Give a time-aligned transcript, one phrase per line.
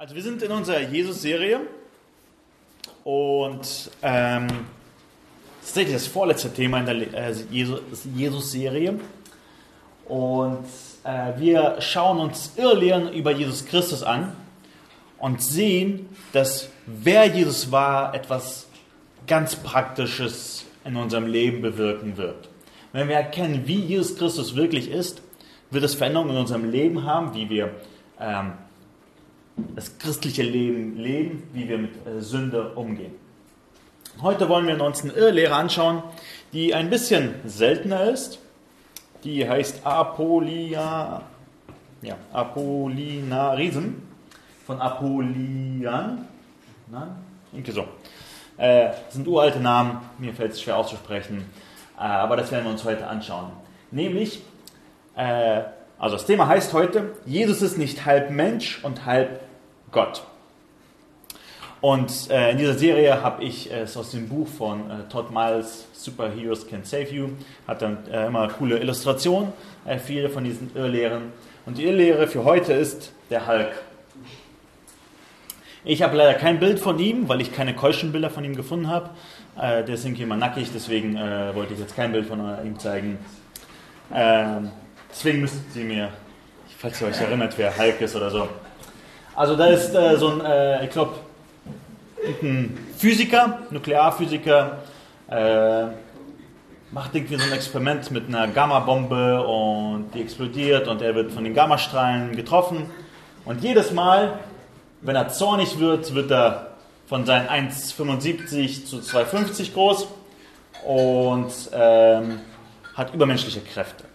[0.00, 1.58] Also wir sind in unserer Jesus-Serie
[3.02, 7.34] und ähm, das ist tatsächlich das vorletzte Thema in der äh,
[8.14, 9.00] Jesus-Serie.
[10.06, 10.66] Und
[11.02, 14.34] äh, wir schauen uns Irrlehren über Jesus Christus an
[15.18, 18.68] und sehen, dass wer Jesus war, etwas
[19.26, 22.48] ganz Praktisches in unserem Leben bewirken wird.
[22.92, 25.22] Wenn wir erkennen, wie Jesus Christus wirklich ist,
[25.72, 27.74] wird es Veränderungen in unserem Leben haben, wie wir
[28.20, 28.52] ähm,
[29.74, 33.12] das christliche Leben leben, wie wir mit äh, Sünde umgehen.
[34.20, 36.02] Heute wollen wir uns eine Irrlehre anschauen,
[36.52, 38.40] die ein bisschen seltener ist.
[39.24, 41.22] Die heißt Apolia,
[42.02, 43.94] ja, Apollinarism
[44.66, 46.26] von Apollian.
[46.90, 47.08] Nein?
[47.52, 47.86] Irgendwie so.
[48.56, 51.44] Äh, sind uralte Namen, mir fällt es schwer auszusprechen,
[51.96, 53.52] äh, aber das werden wir uns heute anschauen.
[53.92, 54.42] Nämlich,
[55.16, 55.62] äh,
[55.98, 59.40] also das Thema heißt heute, Jesus ist nicht halb Mensch und halb
[59.90, 60.22] Gott.
[61.80, 65.86] Und äh, in dieser Serie habe ich es aus dem Buch von äh, Todd Miles,
[65.92, 67.28] Superheroes Can Save You,
[67.68, 69.52] hat dann äh, immer coole Illustrationen,
[69.84, 71.32] äh, viele von diesen Irrlehren.
[71.66, 73.70] Und die Irrlehre für heute ist der Hulk.
[75.84, 79.10] Ich habe leider kein Bild von ihm, weil ich keine Keuschenbilder von ihm gefunden habe.
[79.56, 82.76] Äh, der ist irgendwie immer nackig, deswegen äh, wollte ich jetzt kein Bild von ihm
[82.80, 83.18] zeigen.
[84.12, 84.72] Ähm,
[85.10, 86.08] deswegen müsst ihr mir,
[86.76, 88.48] falls ihr euch erinnert, wer Hulk ist oder so,
[89.38, 91.12] also da ist äh, so ein, äh, ich glaube,
[92.96, 94.78] Physiker, Nuklearphysiker,
[95.30, 95.84] äh,
[96.90, 101.44] macht irgendwie so ein Experiment mit einer Gamma-Bombe und die explodiert und er wird von
[101.44, 102.90] den Gammastrahlen getroffen.
[103.44, 104.40] Und jedes Mal,
[105.02, 106.72] wenn er zornig wird, wird er
[107.06, 110.08] von seinen 1,75 zu 2,50 groß
[110.84, 112.40] und ähm,
[112.94, 114.07] hat übermenschliche Kräfte.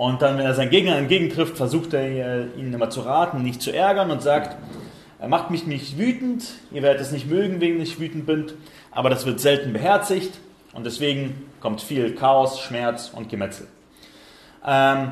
[0.00, 3.60] Und dann, wenn er seinen Gegner entgegentrifft, versucht er äh, ihn immer zu raten, nicht
[3.60, 4.56] zu ärgern und sagt,
[5.18, 8.50] er macht mich nicht wütend, ihr werdet es nicht mögen, wegen ich wütend bin,
[8.92, 10.32] aber das wird selten beherzigt
[10.72, 13.66] und deswegen kommt viel Chaos, Schmerz und Gemetzel.
[14.66, 15.10] Ähm,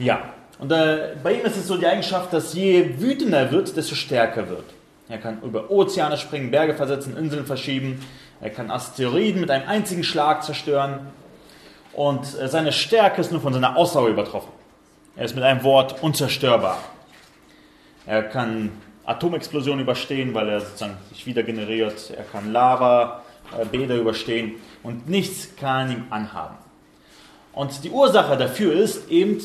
[0.00, 0.18] ja,
[0.58, 3.94] und äh, bei ihm ist es so die Eigenschaft, dass je wütender er wird, desto
[3.94, 4.64] stärker wird.
[5.08, 8.04] Er kann über Ozeane springen, Berge versetzen, Inseln verschieben,
[8.40, 11.06] er kann Asteroiden mit einem einzigen Schlag zerstören
[11.96, 14.52] und äh, seine Stärke ist nur von seiner Ausdauer übertroffen.
[15.16, 16.78] Er ist mit einem Wort unzerstörbar.
[18.04, 18.70] Er kann
[19.06, 22.12] Atomexplosionen überstehen, weil er sozusagen sich wieder generiert.
[22.14, 23.22] Er kann Lava,
[23.58, 26.56] äh, Bäder überstehen und nichts kann ihm anhaben.
[27.54, 29.40] Und die Ursache dafür ist eben,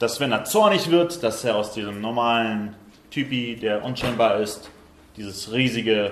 [0.00, 2.74] dass wenn er zornig wird, dass er aus diesem normalen
[3.12, 4.68] Typi, der unscheinbar ist,
[5.16, 6.10] dieses riesige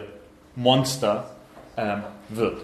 [0.55, 1.29] Monster
[1.75, 1.97] äh,
[2.29, 2.61] wird.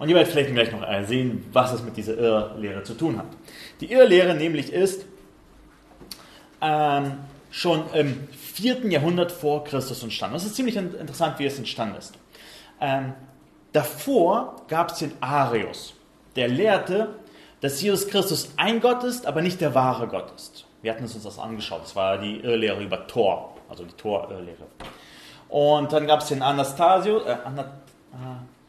[0.00, 3.26] Und ihr werdet vielleicht gleich noch sehen, was es mit dieser Irrlehre zu tun hat.
[3.82, 5.04] Die Irrlehre nämlich ist
[6.62, 7.18] ähm,
[7.50, 8.86] schon im 4.
[8.86, 10.34] Jahrhundert vor Christus entstanden.
[10.34, 12.14] Das ist ziemlich interessant, wie es entstanden ist.
[12.80, 13.12] Ähm,
[13.72, 15.92] davor gab es den Arius,
[16.34, 17.08] der lehrte,
[17.60, 20.64] dass Jesus Christus ein Gott ist, aber nicht der wahre Gott ist.
[20.80, 21.82] Wir hatten uns das angeschaut.
[21.82, 24.64] Das war die Irrlehre über Thor, also die Thor-Irrlehre.
[25.50, 27.66] Und dann gab es den Anastasius, äh, Anat,
[28.14, 28.59] äh,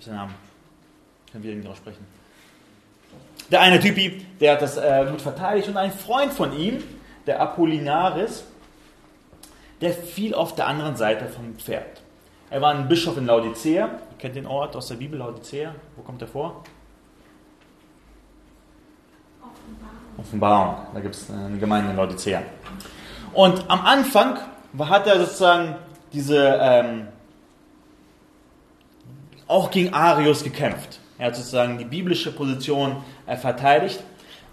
[0.00, 0.34] habe seinen Namen.
[1.30, 2.06] Können wir ihn aussprechen.
[3.50, 6.82] Der eine Typi, der hat das äh, gut verteidigt und ein Freund von ihm,
[7.26, 8.44] der Apollinaris,
[9.80, 12.00] der fiel auf der anderen Seite vom Pferd.
[12.50, 13.86] Er war ein Bischof in Laodicea.
[13.86, 15.74] Ihr kennt den Ort aus der Bibel, Laodicea.
[15.96, 16.64] Wo kommt er vor?
[19.40, 20.18] Offenbarung.
[20.18, 20.74] Offenbarung.
[20.94, 22.42] Da gibt es eine Gemeinde in Laodicea.
[23.32, 24.38] Und am Anfang
[24.78, 25.76] hat er sozusagen
[26.12, 27.08] diese ähm,
[29.50, 31.00] auch gegen Arius gekämpft.
[31.18, 34.02] Er hat sozusagen die biblische Position äh, verteidigt,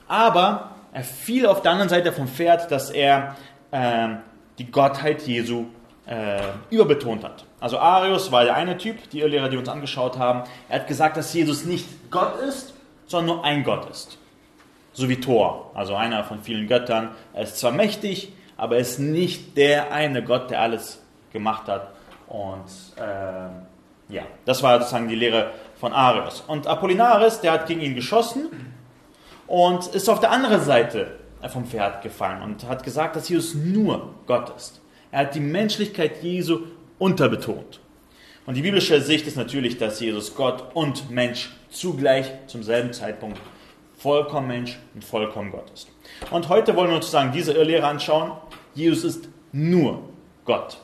[0.08, 3.36] aber er fiel auf der anderen Seite vom Pferd, dass er
[3.72, 4.10] äh,
[4.58, 5.66] die Gottheit Jesu
[6.08, 6.40] äh,
[6.72, 7.46] überbetont hat.
[7.60, 10.44] Also Arius war der eine Typ, die Irrlehrer, die uns angeschaut haben.
[10.68, 12.74] Er hat gesagt, dass Jesus nicht Gott ist,
[13.06, 14.18] sondern nur ein Gott ist.
[14.94, 17.12] So wie Thor, also einer von vielen Göttern.
[17.34, 21.92] Er ist zwar mächtig, aber er ist nicht der eine Gott, der alles gemacht hat
[22.28, 22.66] und
[22.98, 23.50] äh,
[24.10, 26.42] ja, das war sozusagen die Lehre von Arius.
[26.48, 28.50] Und Apollinaris, der hat gegen ihn geschossen
[29.48, 31.18] und ist auf der anderen Seite
[31.50, 34.82] vom Pferd gefallen und hat gesagt, dass Jesus nur Gott ist.
[35.12, 36.62] Er hat die Menschlichkeit Jesu
[37.00, 37.80] unterbetont.
[38.46, 43.40] Und die biblische Sicht ist natürlich, dass Jesus Gott und Mensch zugleich zum selben Zeitpunkt
[43.98, 45.90] vollkommen Mensch und vollkommen Gott ist.
[46.32, 48.32] Und heute wollen wir uns sozusagen diese Irrlehre anschauen.
[48.74, 50.04] Jesus ist nur
[50.46, 50.78] Gott.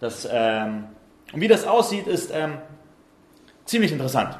[0.00, 0.84] Das ähm,
[1.34, 2.58] und wie das aussieht, ist ähm,
[3.64, 4.38] ziemlich interessant.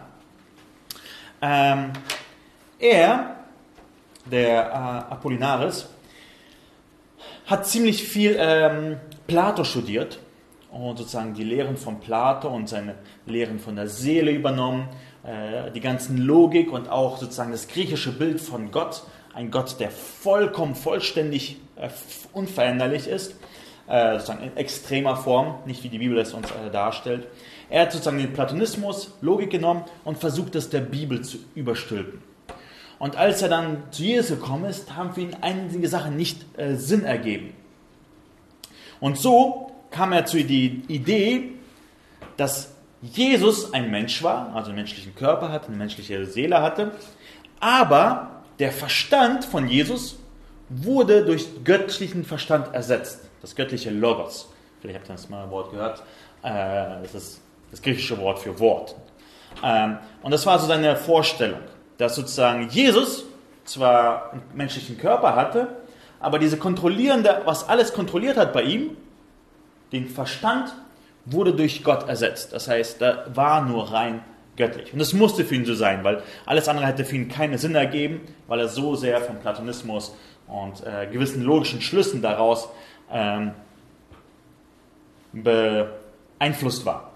[1.43, 1.93] Ähm,
[2.79, 3.35] er
[4.27, 5.89] der äh, Apollinaris,
[7.47, 8.97] hat ziemlich viel ähm,
[9.27, 10.19] Plato studiert
[10.71, 12.95] und sozusagen die Lehren von Plato und seine
[13.27, 14.89] Lehren von der Seele übernommen,
[15.25, 19.03] äh, die ganzen Logik und auch sozusagen das griechische Bild von Gott,
[19.35, 21.91] ein Gott, der vollkommen vollständig äh,
[22.33, 23.37] unveränderlich ist,
[23.87, 27.27] äh, sozusagen in extremer Form, nicht wie die Bibel es uns äh, darstellt.
[27.69, 32.23] Er hat sozusagen den Platonismus, Logik genommen und versucht, das der Bibel zu überstülpen.
[32.99, 36.77] Und als er dann zu Jesus gekommen ist, haben für ihn einige Sachen nicht äh,
[36.77, 37.53] Sinn ergeben.
[39.01, 41.53] Und so kam er zu der Idee,
[42.37, 42.73] dass
[43.03, 46.93] Jesus ein Mensch war, also einen menschlichen Körper hatte, eine menschliche Seele hatte,
[47.61, 50.19] aber der Verstand von Jesus
[50.69, 53.24] wurde durch göttlichen Verstand ersetzt.
[53.45, 54.49] Das göttliche Logos.
[54.81, 56.03] Vielleicht habt ihr das mal ein Wort gehört.
[56.43, 58.95] Äh, das ist das griechische Wort für Wort.
[59.63, 61.61] Ähm, und das war so seine Vorstellung
[61.99, 63.25] dass sozusagen Jesus
[63.65, 65.69] zwar einen menschlichen Körper hatte,
[66.21, 68.97] aber diese kontrollierende, was alles kontrolliert hat bei ihm,
[69.93, 70.75] den Verstand,
[71.27, 72.53] wurde durch Gott ersetzt.
[72.53, 74.23] Das heißt, da war nur rein
[74.57, 74.93] göttlich.
[74.93, 77.75] Und das musste für ihn so sein, weil alles andere hätte für ihn keinen Sinn
[77.75, 80.15] ergeben, weil er so sehr vom Platonismus
[80.47, 82.69] und äh, gewissen logischen Schlüssen daraus
[83.11, 83.53] ähm,
[85.33, 87.13] beeinflusst war.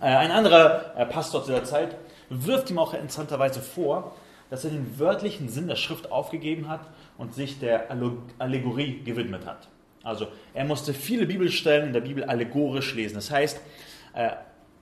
[0.00, 1.96] Äh, ein anderer äh, Pastor zu der Zeit
[2.28, 4.14] wirft ihm auch interessanterweise vor,
[4.50, 6.80] dass er den wörtlichen Sinn der Schrift aufgegeben hat
[7.18, 7.88] und sich der
[8.38, 9.68] Allegorie gewidmet hat.
[10.02, 13.16] Also er musste viele Bibelstellen in der Bibel allegorisch lesen.
[13.16, 13.60] Das heißt,
[14.14, 14.28] äh, wir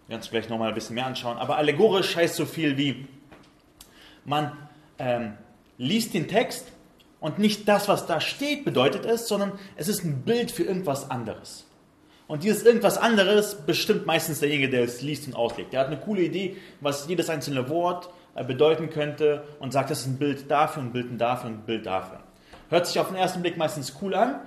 [0.08, 3.06] werden uns gleich nochmal ein bisschen mehr anschauen, aber allegorisch heißt so viel wie,
[4.24, 4.52] man
[4.98, 5.34] ähm,
[5.76, 6.72] liest den Text
[7.20, 11.10] und nicht das, was da steht, bedeutet es, sondern es ist ein Bild für irgendwas
[11.10, 11.66] anderes.
[12.28, 15.72] Und dieses irgendwas anderes bestimmt meistens derjenige, der es liest und auslegt.
[15.72, 20.00] Der hat eine coole Idee, was jedes einzelne Wort äh, bedeuten könnte und sagt, das
[20.00, 22.20] ist ein Bild dafür, ein Bild dafür, ein Bild dafür.
[22.68, 24.40] Hört sich auf den ersten Blick meistens cool an,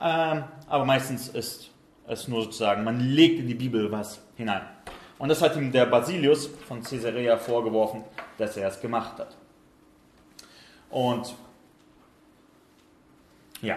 [0.00, 1.70] ähm, aber meistens ist
[2.08, 4.62] es nur sozusagen, man legt in die Bibel was hinein.
[5.18, 8.04] Und das hat ihm der Basilius von Caesarea vorgeworfen,
[8.38, 9.36] dass er es gemacht hat.
[10.90, 11.34] Und
[13.62, 13.76] ja,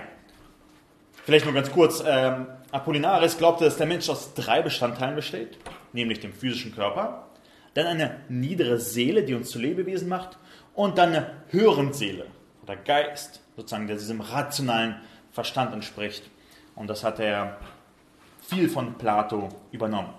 [1.25, 5.57] vielleicht nur ganz kurz, ähm, Apollinaris glaubte, dass der Mensch aus drei Bestandteilen besteht,
[5.93, 7.27] nämlich dem physischen Körper,
[7.73, 10.37] dann eine niedere Seele, die uns zu Lebewesen macht,
[10.75, 12.27] und dann eine höhere Seele
[12.63, 14.95] oder Geist, sozusagen, der diesem rationalen
[15.31, 16.29] Verstand entspricht.
[16.75, 17.57] Und das hat er
[18.41, 20.13] viel von Plato übernommen.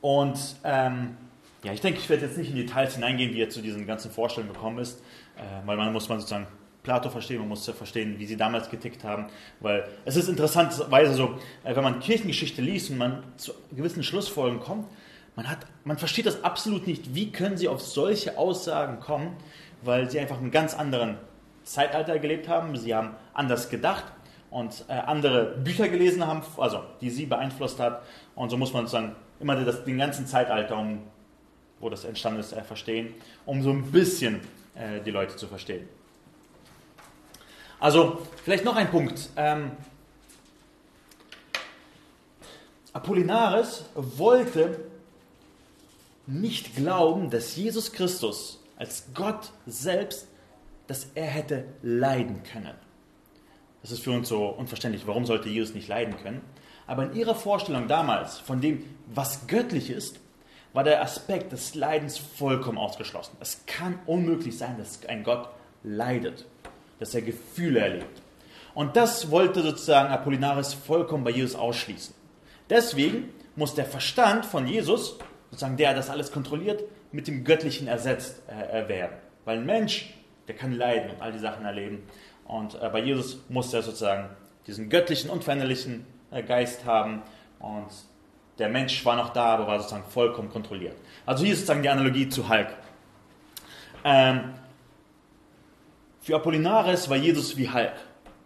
[0.00, 1.16] Und ähm,
[1.64, 4.10] ja, ich denke, ich werde jetzt nicht in Details hineingehen, wie er zu diesen ganzen
[4.10, 5.00] Vorstellungen gekommen ist,
[5.36, 6.46] äh, weil man muss man sozusagen
[6.88, 9.26] Plato verstehen, man muss verstehen, wie sie damals getickt haben,
[9.60, 14.64] weil es ist interessanterweise so, äh, wenn man Kirchengeschichte liest und man zu gewissen Schlussfolgerungen
[14.64, 14.86] kommt,
[15.36, 19.36] man, hat, man versteht das absolut nicht, wie können sie auf solche Aussagen kommen,
[19.82, 21.18] weil sie einfach in einem ganz anderen
[21.62, 24.04] Zeitalter gelebt haben, sie haben anders gedacht
[24.48, 28.02] und äh, andere Bücher gelesen haben, also die sie beeinflusst hat
[28.34, 31.00] und so muss man sozusagen immer das, den ganzen Zeitalter, um,
[31.80, 33.12] wo das entstanden ist, äh, verstehen,
[33.44, 34.40] um so ein bisschen
[35.04, 35.88] die Leute zu verstehen.
[37.80, 39.28] Also vielleicht noch ein Punkt.
[39.36, 39.72] Ähm,
[42.92, 44.80] Apollinaris wollte
[46.26, 50.26] nicht glauben, dass Jesus Christus als Gott selbst,
[50.86, 52.74] dass er hätte leiden können.
[53.82, 55.06] Das ist für uns so unverständlich.
[55.06, 56.40] Warum sollte Jesus nicht leiden können?
[56.86, 60.18] Aber in ihrer Vorstellung damals von dem, was göttlich ist,
[60.72, 63.36] war der Aspekt des Leidens vollkommen ausgeschlossen.
[63.40, 65.48] Es kann unmöglich sein, dass ein Gott
[65.82, 66.44] leidet
[66.98, 68.22] dass er Gefühle erlebt.
[68.74, 72.14] Und das wollte sozusagen Apollinaris vollkommen bei Jesus ausschließen.
[72.70, 75.18] Deswegen muss der Verstand von Jesus,
[75.50, 79.16] sozusagen der das alles kontrolliert, mit dem Göttlichen ersetzt äh, werden.
[79.44, 80.14] Weil ein Mensch,
[80.46, 82.02] der kann leiden und all die Sachen erleben.
[82.46, 84.28] Und äh, bei Jesus muss er sozusagen
[84.66, 87.22] diesen göttlichen, unveränderlichen äh, Geist haben.
[87.58, 87.88] Und
[88.58, 90.96] der Mensch war noch da, aber war sozusagen vollkommen kontrolliert.
[91.26, 92.68] Also hier ist sozusagen die Analogie zu Hulk.
[94.04, 94.54] Ähm,
[96.28, 97.94] für Apollinaris war Jesus wie Hulk.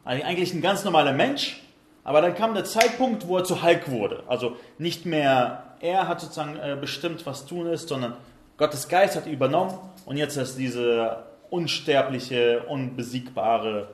[0.05, 1.61] Eigentlich ein ganz normaler Mensch,
[2.05, 4.23] aber dann kam der Zeitpunkt, wo er zu Hulk wurde.
[4.29, 8.17] Also nicht mehr er hat sozusagen äh, bestimmt, was tun ist, sondern
[8.57, 13.89] Gottes Geist hat übernommen und jetzt ist dieser unsterbliche, unbesiegbare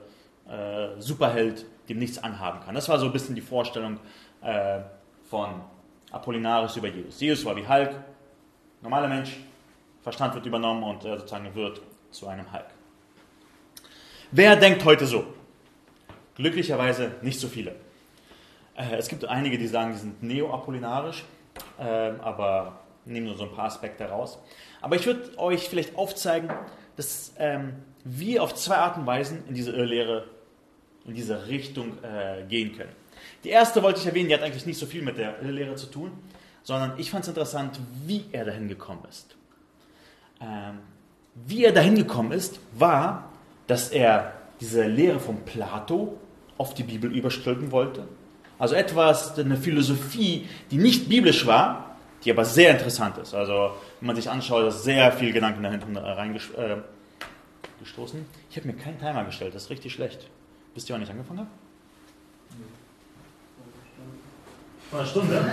[0.47, 2.75] äh, Superheld, dem nichts anhaben kann.
[2.75, 3.99] Das war so ein bisschen die Vorstellung
[4.43, 4.81] äh,
[5.31, 5.49] von
[6.11, 7.19] Apollinaris über Jesus.
[7.19, 7.95] Jesus war wie Hulk,
[8.83, 9.35] normaler Mensch,
[10.03, 11.81] Verstand wird übernommen und er sozusagen wird
[12.11, 12.78] zu einem Hulk.
[14.31, 15.25] Wer denkt heute so?
[16.35, 17.71] Glücklicherweise nicht so viele.
[18.75, 21.23] Äh, es gibt einige, die sagen, die sind neo-apollinarisch,
[21.79, 24.37] ähm, aber nehmen nur so ein paar Aspekte raus.
[24.81, 26.51] Aber ich würde euch vielleicht aufzeigen,
[26.95, 30.25] dass ähm, wir auf zwei Arten und Weisen in diese Irrlehre,
[31.05, 32.93] in diese Richtung äh, gehen können.
[33.43, 35.87] Die erste wollte ich erwähnen, die hat eigentlich nicht so viel mit der Irrlehre zu
[35.87, 36.11] tun,
[36.61, 39.35] sondern ich fand es interessant, wie er dahin gekommen ist.
[40.39, 40.81] Ähm,
[41.33, 43.29] wie er dahin gekommen ist, war,
[43.69, 46.17] dass er diese Lehre von Plato
[46.57, 48.07] auf die Bibel überstülpen wollte.
[48.57, 51.95] Also etwas, eine Philosophie, die nicht biblisch war,
[52.25, 53.33] die aber sehr interessant ist.
[53.33, 58.19] Also wenn man sich anschaut, ist sehr viel Gedanken da hinten reingestoßen.
[58.19, 60.27] Äh, ich habe mir keinen Timer gestellt, das ist richtig schlecht.
[60.73, 61.49] Wisst ihr, wann ich angefangen habe?
[64.89, 65.45] Vor einer Stunde.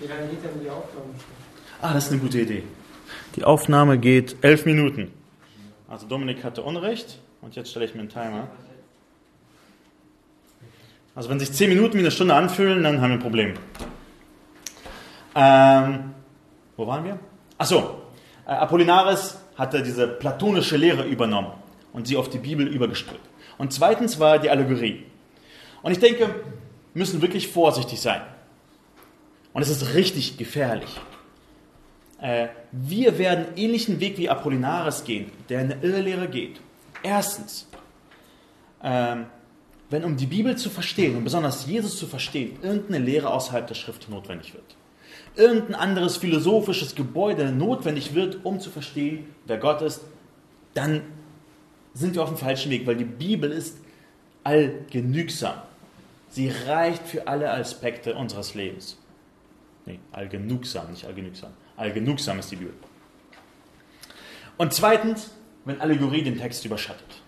[0.00, 1.10] Wie lange geht denn die Aufnahme?
[1.82, 2.62] Ah, das ist eine gute Idee.
[3.36, 5.12] Die Aufnahme geht elf Minuten.
[5.94, 8.48] Also Dominik hatte Unrecht und jetzt stelle ich mir einen Timer.
[11.14, 13.54] Also wenn sich zehn Minuten wie eine Stunde anfühlen, dann haben wir ein Problem.
[15.36, 16.14] Ähm,
[16.76, 17.20] wo waren wir?
[17.58, 18.02] Achso,
[18.44, 21.52] äh, Apollinaris hatte diese platonische Lehre übernommen
[21.92, 23.24] und sie auf die Bibel übergestülpt.
[23.56, 25.04] Und zweitens war die Allegorie.
[25.82, 26.34] Und ich denke, wir
[26.94, 28.22] müssen wirklich vorsichtig sein.
[29.52, 31.00] Und es ist richtig gefährlich.
[32.24, 36.58] Äh, wir werden ähnlichen Weg wie Apollinaris gehen, der in eine Irrlehre geht.
[37.02, 37.68] Erstens,
[38.82, 39.26] ähm,
[39.90, 43.74] wenn um die Bibel zu verstehen und besonders Jesus zu verstehen, irgendeine Lehre außerhalb der
[43.74, 44.64] Schrift notwendig wird.
[45.36, 50.00] Irgendein anderes philosophisches Gebäude notwendig wird, um zu verstehen, wer Gott ist,
[50.72, 51.02] dann
[51.92, 53.76] sind wir auf dem falschen Weg, weil die Bibel ist
[54.44, 55.58] allgenügsam.
[56.30, 58.96] Sie reicht für alle Aspekte unseres Lebens.
[59.84, 61.52] Nee, allgenugsam, nicht allgenügsam.
[61.76, 62.74] Allgenugsam ist die Bibel.
[64.56, 65.30] Und zweitens,
[65.64, 67.22] wenn Allegorie den Text überschattet.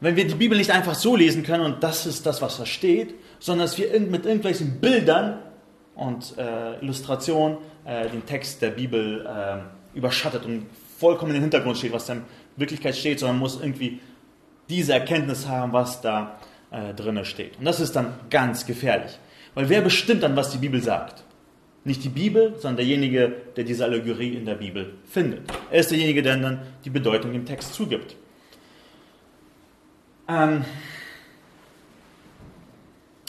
[0.00, 2.66] Wenn wir die Bibel nicht einfach so lesen können und das ist das, was da
[2.66, 5.38] steht, sondern dass wir mit irgendwelchen Bildern
[5.94, 10.66] und äh, Illustrationen äh, den Text der Bibel äh, überschattet und
[10.98, 12.22] vollkommen in den Hintergrund steht, was da in
[12.56, 14.00] Wirklichkeit steht, sondern muss irgendwie
[14.68, 16.38] diese Erkenntnis haben, was da
[16.70, 17.58] äh, drin steht.
[17.58, 19.18] Und das ist dann ganz gefährlich.
[19.54, 21.22] Weil wer bestimmt dann, was die Bibel sagt?
[21.84, 25.50] Nicht die Bibel, sondern derjenige, der diese Allegorie in der Bibel findet.
[25.70, 28.14] Er ist derjenige, der dann die Bedeutung dem Text zugibt.
[30.28, 30.64] Ähm,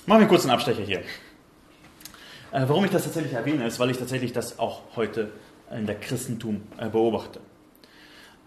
[0.05, 0.99] machen wir kurz einen Abstecher hier.
[0.99, 5.31] Äh, warum ich das tatsächlich erwähne, ist, weil ich tatsächlich das auch heute
[5.71, 7.39] in der Christentum äh, beobachte.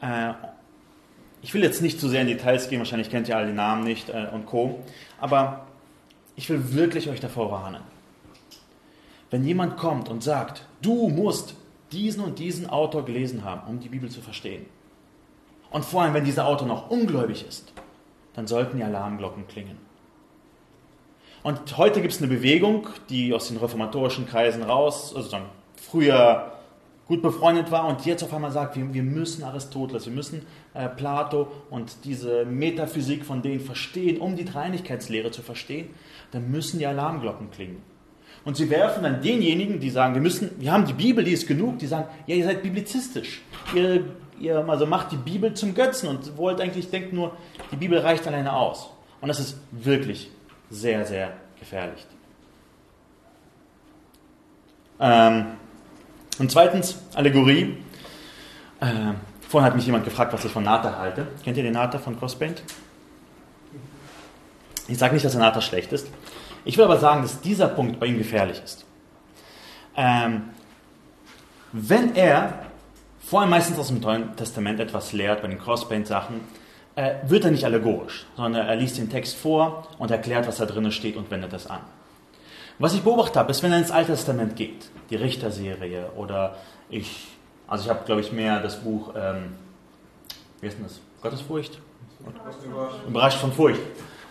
[0.01, 0.35] Äh,
[1.43, 3.83] ich will jetzt nicht zu sehr in Details gehen, wahrscheinlich kennt ihr alle die Namen
[3.83, 4.85] nicht äh, und Co.
[5.21, 5.67] Aber
[6.37, 7.96] ich will wirklich euch davor warnen
[9.31, 11.55] wenn jemand kommt und sagt, du musst
[11.93, 14.67] diesen und diesen Autor gelesen haben, um die Bibel zu verstehen.
[15.71, 17.73] Und vor allem, wenn dieser Autor noch ungläubig ist,
[18.35, 19.79] dann sollten die Alarmglocken klingen.
[21.43, 25.45] Und heute gibt es eine Bewegung, die aus den reformatorischen Kreisen raus, also dann
[25.77, 26.53] früher
[27.07, 30.89] gut befreundet war und jetzt auf einmal sagt, wir, wir müssen Aristoteles, wir müssen äh,
[30.89, 35.91] Plato und diese Metaphysik von denen verstehen, um die Dreinigkeitslehre zu verstehen,
[36.33, 37.81] dann müssen die Alarmglocken klingen.
[38.47, 41.49] Und sie werfen dann denjenigen, die sagen, wir müssen, wir haben die Bibel, die ist
[41.49, 43.43] genug, die sagen, ja, ihr seid biblizistisch.
[43.75, 44.05] Ihr,
[44.39, 47.37] ihr also macht die Bibel zum Götzen und wollt eigentlich, denkt nur,
[47.73, 48.89] die Bibel reicht alleine aus.
[49.21, 50.31] Und das ist wirklich
[50.71, 52.07] sehr, sehr gefährlich.
[55.01, 55.47] Ähm,
[56.39, 57.77] und zweitens, Allegorie.
[58.79, 59.15] Äh,
[59.49, 61.27] vorhin hat mich jemand gefragt, was ich von Nata halte.
[61.43, 62.63] Kennt ihr den Nata von Crossband?
[64.87, 66.07] Ich sage nicht, dass der Nata schlecht ist.
[66.67, 68.85] Ich will aber sagen, dass dieser Punkt bei ihm gefährlich ist.
[69.97, 70.51] Ähm,
[71.71, 72.59] wenn er,
[73.21, 76.41] vor allem meistens aus dem Neuen Testament etwas lehrt, bei den Crosspaint-Sachen,
[76.97, 80.67] äh, wird er nicht allegorisch, sondern er liest den Text vor und erklärt, was da
[80.67, 81.81] drin steht und wendet das an.
[82.81, 86.57] Was ich beobachtet habe, ist, wenn er ins Alte Testament geht, die Richterserie oder
[86.91, 87.29] ich,
[87.69, 89.55] also ich habe, glaube ich, mehr das Buch, ähm,
[90.61, 90.99] wie ist denn das?
[91.23, 91.79] Gottesfurcht?
[93.07, 93.81] Überrascht von Furcht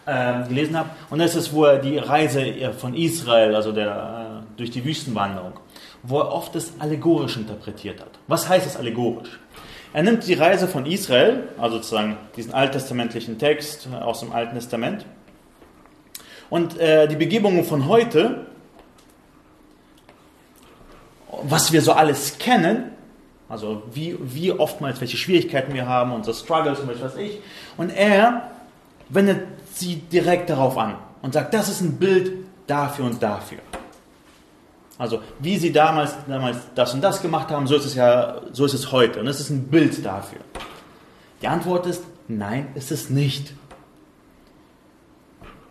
[0.05, 0.89] äh, gelesen habe.
[1.09, 5.53] Und das ist, wo er die Reise von Israel, also der, äh, durch die Wüstenwanderung,
[6.03, 8.12] wo er oft das allegorisch interpretiert hat.
[8.27, 9.39] Was heißt das allegorisch?
[9.93, 15.05] Er nimmt die Reise von Israel, also sozusagen diesen alttestamentlichen Text aus dem Alten Testament,
[16.50, 18.45] und äh, die Begebungen von heute,
[21.43, 22.91] was wir so alles kennen,
[23.50, 27.39] also wie, wie oftmals welche Schwierigkeiten wir haben, unsere Struggles und was weiß ich,
[27.77, 28.51] und er
[29.09, 29.41] wendet
[29.74, 33.59] sie direkt darauf an und sagt, das ist ein Bild dafür und dafür.
[34.97, 38.65] Also wie sie damals, damals das und das gemacht haben, so ist es ja, so
[38.65, 39.19] ist es heute.
[39.19, 40.39] Und es ist ein Bild dafür.
[41.41, 43.53] Die Antwort ist, nein, ist es nicht.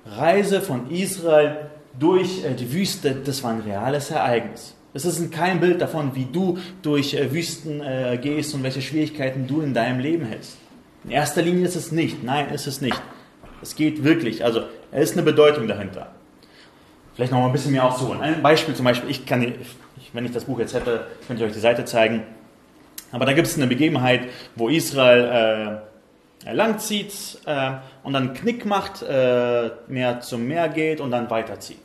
[0.07, 4.75] Reise von Israel durch äh, die Wüste, das war ein reales Ereignis.
[4.93, 9.47] Es ist kein Bild davon, wie du durch äh, Wüsten äh, gehst und welche Schwierigkeiten
[9.47, 10.59] du in deinem Leben hast.
[11.05, 12.23] In erster Linie ist es nicht.
[12.23, 13.01] Nein, ist es nicht.
[13.63, 14.45] Es geht wirklich.
[14.45, 16.09] Also, es ist eine Bedeutung dahinter.
[17.15, 18.21] Vielleicht noch mal ein bisschen mehr auszuholen.
[18.21, 19.55] Ein Beispiel zum Beispiel, ich kann,
[20.13, 22.25] wenn ich das Buch jetzt hätte, könnte ich euch die Seite zeigen.
[23.13, 25.81] Aber da gibt es eine Begebenheit, wo Israel
[26.45, 31.31] äh, langzieht äh, und dann einen Knick macht, äh, mehr zum Meer geht und dann
[31.31, 31.79] weiterzieht.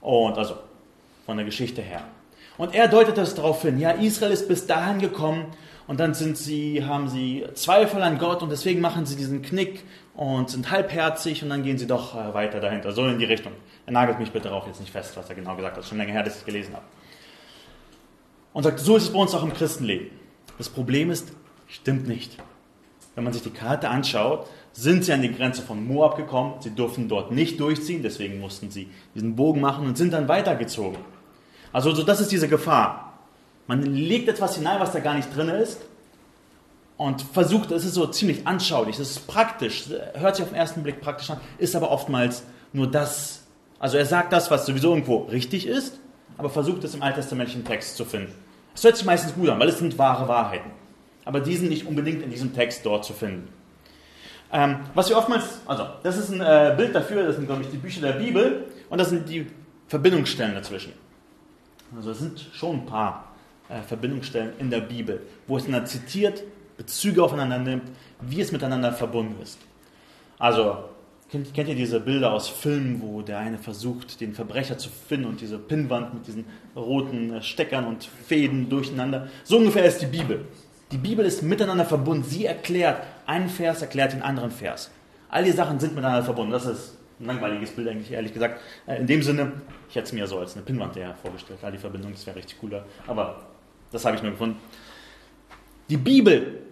[0.00, 0.56] Und also
[1.24, 2.02] von der Geschichte her.
[2.58, 5.46] Und er deutet das darauf hin, ja, Israel ist bis dahin gekommen
[5.86, 9.84] und dann sind sie, haben sie Zweifel an Gott und deswegen machen sie diesen Knick
[10.14, 13.52] und sind halbherzig und dann gehen sie doch äh, weiter dahinter, so in die Richtung.
[13.86, 16.12] Er nagelt mich bitte darauf jetzt nicht fest, was er genau gesagt hat, schon länger
[16.12, 16.84] her, dass ich es gelesen habe.
[18.52, 20.10] Und sagt, so ist es bei uns auch im Christenleben.
[20.58, 21.32] Das Problem ist,
[21.66, 22.36] stimmt nicht.
[23.14, 26.74] Wenn man sich die Karte anschaut, sind sie an die Grenze von Moab gekommen, sie
[26.74, 30.98] durften dort nicht durchziehen, deswegen mussten sie diesen Bogen machen und sind dann weitergezogen.
[31.72, 33.18] Also so, das ist diese Gefahr.
[33.66, 35.80] Man legt etwas hinein, was da gar nicht drin ist
[36.96, 40.82] und versucht, es ist so ziemlich anschaulich, es ist praktisch, hört sich auf den ersten
[40.82, 43.42] Blick praktisch an, ist aber oftmals nur das.
[43.78, 45.98] Also er sagt das, was sowieso irgendwo richtig ist,
[46.38, 48.32] aber versucht es im alttestamentlichen Text zu finden.
[48.74, 50.70] Es hört sich meistens gut an, weil es sind wahre Wahrheiten.
[51.24, 53.48] Aber die sind nicht unbedingt in diesem Text dort zu finden.
[54.52, 57.70] Ähm, was wir oftmals, also das ist ein äh, Bild dafür, das sind glaube ich
[57.70, 59.46] die Bücher der Bibel und das sind die
[59.88, 60.92] Verbindungsstellen dazwischen.
[61.96, 63.32] Also es sind schon ein paar
[63.68, 66.42] äh, Verbindungsstellen in der Bibel, wo es dann zitiert,
[66.76, 69.58] Bezüge aufeinander nimmt, wie es miteinander verbunden ist.
[70.38, 70.84] Also
[71.30, 75.26] kennt, kennt ihr diese Bilder aus Filmen, wo der eine versucht, den Verbrecher zu finden
[75.26, 76.44] und diese Pinnwand mit diesen
[76.76, 79.28] roten äh, Steckern und Fäden durcheinander?
[79.44, 80.44] So ungefähr ist die Bibel.
[80.90, 82.24] Die Bibel ist miteinander verbunden.
[82.24, 84.90] Sie erklärt, ein Vers erklärt den anderen Vers.
[85.30, 86.52] All die Sachen sind miteinander verbunden.
[86.52, 88.60] Das ist ein langweiliges Bild eigentlich, ehrlich gesagt.
[88.86, 89.52] Äh, in dem Sinne,
[89.88, 91.60] ich hätte es mir so als eine Pinnwand vorgestellt.
[91.62, 92.84] All die Verbindung, das wäre richtig cooler.
[93.06, 93.42] Aber
[93.90, 94.58] das habe ich nur gefunden.
[95.92, 96.62] Die Bibel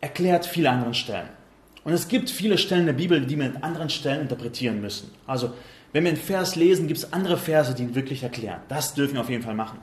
[0.00, 1.28] erklärt viele andere Stellen.
[1.82, 5.10] Und es gibt viele Stellen der Bibel, die wir mit anderen Stellen interpretieren müssen.
[5.26, 5.54] Also,
[5.92, 8.60] wenn wir einen Vers lesen, gibt es andere Verse, die ihn wirklich erklären.
[8.68, 9.80] Das dürfen wir auf jeden Fall machen.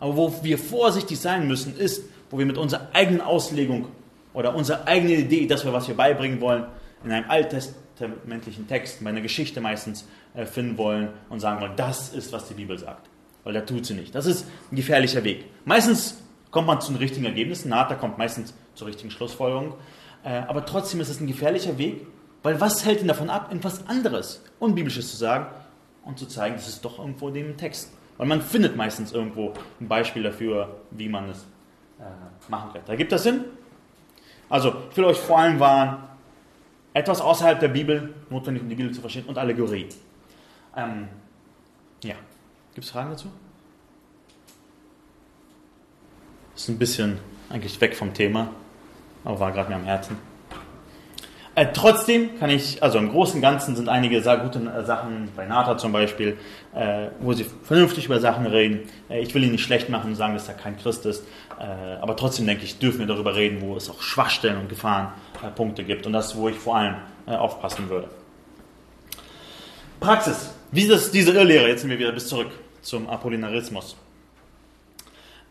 [0.00, 3.88] Aber wo wir vorsichtig sein müssen, ist, wo wir mit unserer eigenen Auslegung
[4.32, 6.64] oder unserer eigenen Idee, das wir, was wir beibringen wollen,
[7.04, 12.14] in einem alttestamentlichen Text, bei einer Geschichte meistens äh, finden wollen und sagen wollen, das
[12.14, 13.10] ist, was die Bibel sagt.
[13.44, 14.14] Weil da tut sie nicht.
[14.14, 15.44] Das ist ein gefährlicher Weg.
[15.66, 16.16] Meistens
[16.52, 19.74] kommt man zu den richtigen Ergebnissen, Nata kommt meistens zur richtigen Schlussfolgerung.
[20.22, 22.06] Äh, aber trotzdem ist es ein gefährlicher Weg,
[22.44, 25.46] weil was hält ihn davon ab, etwas anderes, Unbiblisches zu sagen
[26.04, 27.92] und zu zeigen, das ist doch irgendwo in dem Text.
[28.18, 31.38] Weil man findet meistens irgendwo ein Beispiel dafür, wie man es
[31.98, 32.04] äh,
[32.48, 32.82] machen kann.
[32.86, 33.44] Da gibt das Sinn?
[34.48, 36.04] Also, ich will euch vor allem warnen,
[36.92, 39.88] etwas außerhalb der Bibel, notwendig um die Bibel zu verstehen, und Allegorie.
[40.76, 41.08] Ähm,
[42.04, 42.16] ja,
[42.74, 43.28] gibt es Fragen dazu?
[46.54, 48.50] Ist ein bisschen eigentlich weg vom Thema,
[49.24, 50.16] aber war gerade mir am Herzen.
[51.54, 55.28] Äh, trotzdem kann ich, also im Großen und Ganzen sind einige sehr gute äh, Sachen,
[55.36, 56.38] bei Nata zum Beispiel,
[56.74, 58.88] äh, wo sie vernünftig über Sachen reden.
[59.10, 61.24] Äh, ich will ihn nicht schlecht machen und sagen, dass er kein Christ ist,
[61.60, 61.64] äh,
[62.00, 66.06] aber trotzdem denke ich, dürfen wir darüber reden, wo es auch Schwachstellen und Gefahrenpunkte gibt
[66.06, 68.08] und das, wo ich vor allem aufpassen würde.
[70.00, 70.50] Praxis.
[70.72, 71.68] Wie ist diese Irrlehre?
[71.68, 73.94] Jetzt sind wir wieder bis zurück zum Apollinarismus.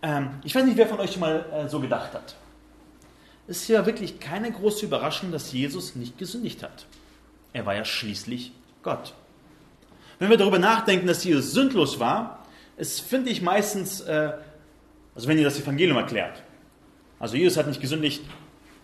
[0.02, 2.36] Ähm, ich weiß nicht, wer von euch schon mal so gedacht hat
[3.52, 6.86] ist ja wirklich keine große Überraschung, dass Jesus nicht gesündigt hat.
[7.52, 9.14] Er war ja schließlich Gott.
[10.20, 12.46] Wenn wir darüber nachdenken, dass Jesus sündlos war,
[12.78, 14.32] ist, finde ich meistens, äh,
[15.14, 16.42] also wenn ihr das Evangelium erklärt,
[17.20, 18.24] also Jesus hat nicht gesündigt,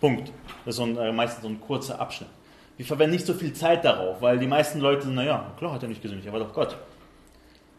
[0.00, 0.30] Punkt.
[0.64, 2.28] Das ist so ein, äh, meistens so ein kurzer Abschnitt.
[2.76, 5.88] Wir verwenden nicht so viel Zeit darauf, weil die meisten Leute, naja, klar hat er
[5.88, 6.76] nicht gesündigt, er war doch Gott.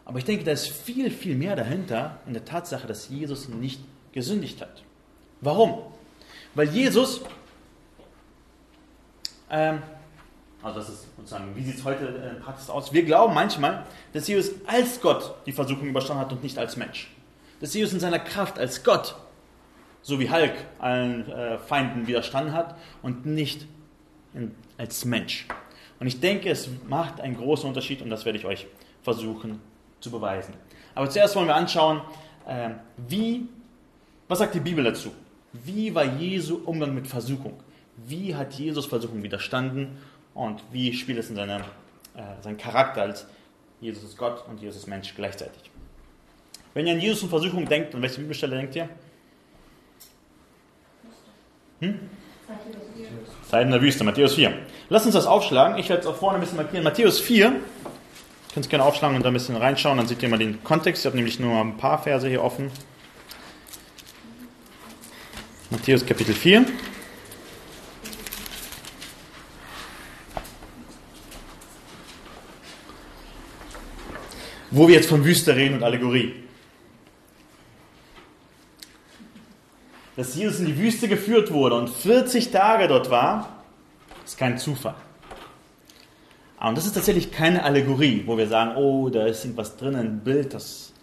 [0.10, 3.80] Aber ich denke, da ist viel, viel mehr dahinter in der Tatsache, dass Jesus nicht
[4.12, 4.82] gesündigt hat.
[5.40, 5.84] Warum?
[6.56, 7.22] Weil Jesus,
[9.52, 9.84] ähm,
[10.64, 12.92] also das ist sozusagen, wie sieht es heute in Praxis aus?
[12.92, 17.12] Wir glauben manchmal, dass Jesus als Gott die Versuchung überstanden hat und nicht als Mensch.
[17.60, 19.14] Dass Jesus in seiner Kraft als Gott,
[20.02, 23.68] so wie Hulk, allen äh, Feinden widerstanden hat und nicht
[24.34, 25.46] in, als Mensch.
[26.00, 28.66] Und ich denke, es macht einen großen Unterschied und das werde ich euch
[29.04, 29.69] versuchen
[30.00, 30.54] zu beweisen.
[30.96, 32.02] Aber zuerst wollen wir anschauen,
[32.48, 32.70] äh,
[33.08, 33.48] wie,
[34.28, 35.12] was sagt die Bibel dazu?
[35.54, 37.54] Wie war Jesu Umgang mit Versuchung?
[37.98, 39.98] Wie hat Jesus Versuchung widerstanden
[40.34, 41.62] und wie spielt es in seinem
[42.16, 43.26] äh, seinen Charakter als
[43.82, 45.70] Jesus ist Gott und Jesus ist Mensch gleichzeitig?
[46.74, 48.90] Wenn ihr an Jesus und Versuchung denkt, an welche Bibelstelle denkt ihr?
[51.80, 52.00] Hm?
[53.48, 54.54] Zeit in der Wüste, Matthäus 4.
[54.90, 55.78] Lass uns das aufschlagen.
[55.78, 56.84] Ich werde es auch vorne ein bisschen markieren.
[56.84, 57.54] Matthäus 4.
[58.54, 61.04] Könnt es gerne aufschlagen und da ein bisschen reinschauen, dann seht ihr mal den Kontext.
[61.04, 62.72] Ich habe nämlich nur ein paar Verse hier offen.
[65.70, 66.66] Matthäus Kapitel 4.
[74.72, 76.44] Wo wir jetzt von Wüste reden und Allegorie.
[80.16, 83.64] Dass Jesus in die Wüste geführt wurde und 40 Tage dort war,
[84.26, 84.96] ist kein Zufall.
[86.62, 90.20] Und das ist tatsächlich keine Allegorie, wo wir sagen, oh, da ist irgendwas drin, ein
[90.20, 90.94] Bild, das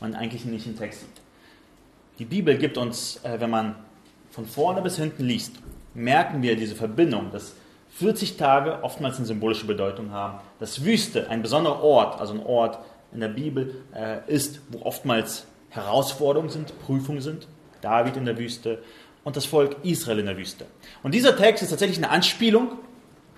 [0.00, 1.08] man eigentlich nicht im Text sieht.
[2.18, 3.76] Die Bibel gibt uns, äh, wenn man
[4.30, 5.52] von vorne bis hinten liest,
[5.94, 7.54] merken wir diese Verbindung, dass
[7.90, 12.78] 40 Tage oftmals eine symbolische Bedeutung haben, dass Wüste ein besonderer Ort, also ein Ort
[13.12, 17.46] in der Bibel äh, ist, wo oftmals Herausforderungen sind, Prüfungen sind.
[17.80, 18.82] David in der Wüste
[19.22, 20.66] und das Volk Israel in der Wüste.
[21.02, 22.72] Und dieser Text ist tatsächlich eine Anspielung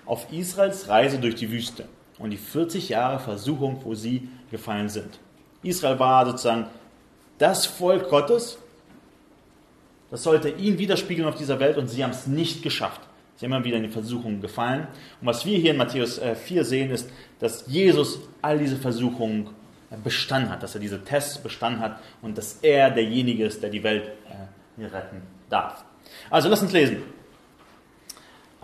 [0.07, 1.85] auf Israels Reise durch die Wüste
[2.17, 5.19] und die 40 Jahre Versuchung, wo sie gefallen sind.
[5.63, 6.67] Israel war sozusagen
[7.37, 8.57] das Volk Gottes,
[10.09, 13.01] das sollte ihn widerspiegeln auf dieser Welt und sie haben es nicht geschafft.
[13.35, 14.87] Sie haben immer wieder in die Versuchungen gefallen.
[15.21, 19.49] Und was wir hier in Matthäus 4 äh, sehen, ist, dass Jesus all diese Versuchungen
[19.91, 23.69] äh, bestanden hat, dass er diese Tests bestanden hat und dass er derjenige ist, der
[23.69, 24.09] die Welt
[24.79, 25.83] äh, retten darf.
[26.29, 27.03] Also lass uns lesen.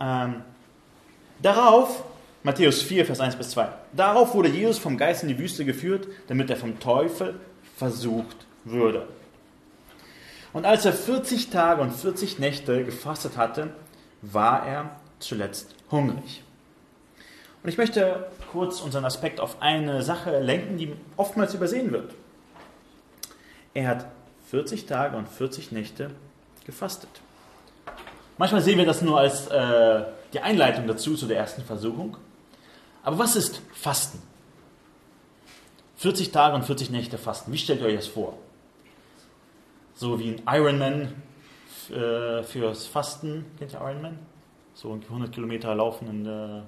[0.00, 0.42] Ähm,
[1.40, 2.04] darauf,
[2.42, 6.06] Matthäus 4, Vers 1 bis 2, darauf wurde Jesus vom Geist in die Wüste geführt,
[6.28, 7.40] damit er vom Teufel
[7.76, 9.08] versucht würde.
[10.52, 13.70] Und als er 40 Tage und 40 Nächte gefastet hatte,
[14.22, 16.42] war er zuletzt hungrig.
[17.62, 22.14] Und ich möchte kurz unseren Aspekt auf eine Sache lenken, die oftmals übersehen wird.
[23.72, 24.06] Er hat
[24.50, 26.10] 40 Tage und 40 Nächte
[26.66, 27.10] gefastet.
[28.38, 30.02] Manchmal sehen wir das nur als äh,
[30.34, 32.16] die Einleitung dazu, zu der ersten Versuchung.
[33.02, 34.20] Aber was ist Fasten?
[35.96, 37.52] 40 Tage und 40 Nächte Fasten.
[37.52, 38.36] Wie stellt ihr euch das vor?
[39.94, 41.12] so wie ein Ironman
[41.90, 43.44] äh, fürs Fasten.
[43.58, 44.18] Kennt ihr Ironman?
[44.74, 46.64] So 100 Kilometer laufen in der.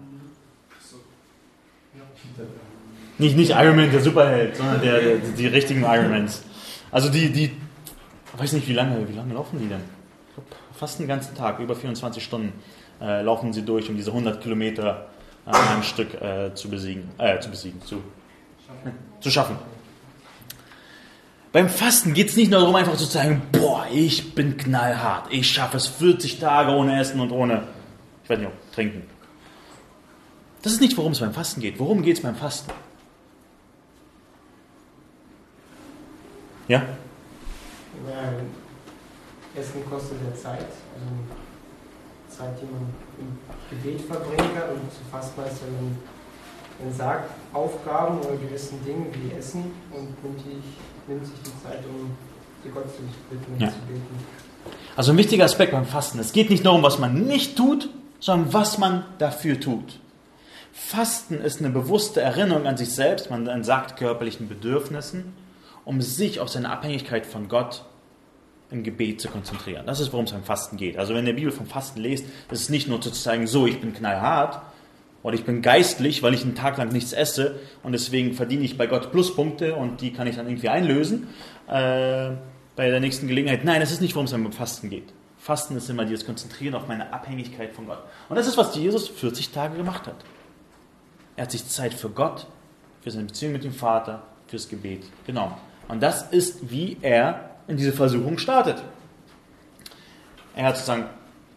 [3.18, 6.42] Nicht, nicht Ironman, der Superheld, sondern der, der, die richtigen Ironmans.
[6.90, 9.80] Also die, die, ich weiß nicht, wie lange, wie lange laufen die denn?
[10.28, 12.52] Ich glaube, fast den ganzen Tag, über 24 Stunden
[13.00, 15.06] äh, laufen sie durch, um diese 100 Kilometer
[15.44, 18.02] an einem Stück äh, zu besiegen, äh, zu besiegen, zu,
[19.20, 19.56] zu schaffen.
[21.52, 25.50] Beim Fasten geht es nicht nur darum, einfach zu sagen, boah, ich bin knallhart, ich
[25.50, 27.62] schaffe es 40 Tage ohne Essen und ohne,
[28.24, 29.02] ich weiß nicht, trinken.
[30.62, 31.78] Das ist nicht, worum es beim Fasten geht.
[31.78, 32.72] Worum geht es beim Fasten?
[36.68, 36.82] Ja?
[36.82, 36.88] ja?
[39.58, 41.45] Essen kostet ja Zeit, also
[42.36, 43.38] Zeit, die man im
[43.70, 45.96] Gebet verbringen kann und zu Fasten heißt ja, man,
[46.84, 50.62] man sagt Aufgaben oder gewissen Dingen wie Essen und nimmt die
[51.08, 52.16] nimmt sich die Zeit, um
[52.64, 53.68] die Gott zu bitten ja.
[53.68, 54.16] zu beten.
[54.96, 56.18] Also ein wichtiger Aspekt beim Fasten.
[56.18, 60.00] Es geht nicht nur um, was man nicht tut, sondern was man dafür tut.
[60.72, 65.32] Fasten ist eine bewusste Erinnerung an sich selbst, man entsagt körperlichen Bedürfnissen,
[65.84, 67.84] um sich auf seine Abhängigkeit von Gott
[68.70, 69.86] im Gebet zu konzentrieren.
[69.86, 70.98] Das ist, worum es beim Fasten geht.
[70.98, 73.66] Also wenn ihr die Bibel vom Fasten lest, ist es nicht nur zu zeigen, so,
[73.66, 74.60] ich bin knallhart,
[75.26, 78.78] oder ich bin geistlich, weil ich einen Tag lang nichts esse und deswegen verdiene ich
[78.78, 81.26] bei Gott Pluspunkte und die kann ich dann irgendwie einlösen
[81.66, 82.30] äh,
[82.76, 83.64] bei der nächsten Gelegenheit.
[83.64, 85.12] Nein, das ist nicht, worum es beim Fasten geht.
[85.36, 88.04] Fasten ist immer dieses Konzentrieren auf meine Abhängigkeit von Gott.
[88.28, 90.14] Und das ist, was Jesus 40 Tage gemacht hat.
[91.34, 92.46] Er hat sich Zeit für Gott,
[93.00, 95.54] für seine Beziehung mit dem Vater, fürs Gebet genommen.
[95.88, 98.82] Und das ist, wie er in diese Versuchung startet.
[100.54, 101.06] Er hat sozusagen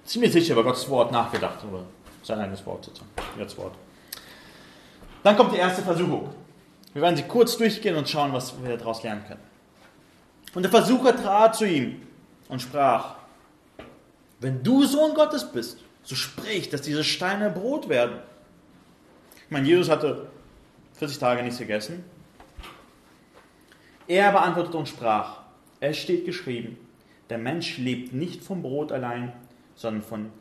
[0.06, 1.84] ziemlich sicher über Gottes Wort nachgedacht, über
[2.24, 3.12] sein eigenes Wort sozusagen.
[3.38, 3.74] Jetzt Wort.
[5.24, 6.34] Dann kommt die erste Versuchung.
[6.94, 9.42] Wir werden sie kurz durchgehen und schauen, was wir daraus lernen können.
[10.56, 12.02] Und der Versucher trat zu ihm
[12.48, 13.16] und sprach,
[14.40, 18.18] wenn du Sohn Gottes bist, so sprich, dass diese Steine Brot werden.
[19.46, 20.28] Ich meine, Jesus hatte
[20.94, 22.04] 40 Tage nichts gegessen.
[24.08, 25.39] Er beantwortete und sprach,
[25.80, 26.78] es steht geschrieben,
[27.30, 29.34] der Mensch lebt nicht vom Brot allein,
[29.76, 30.32] sondern von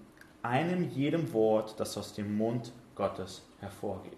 [0.43, 4.13] einem jedem Wort, das aus dem Mund Gottes hervorgeht.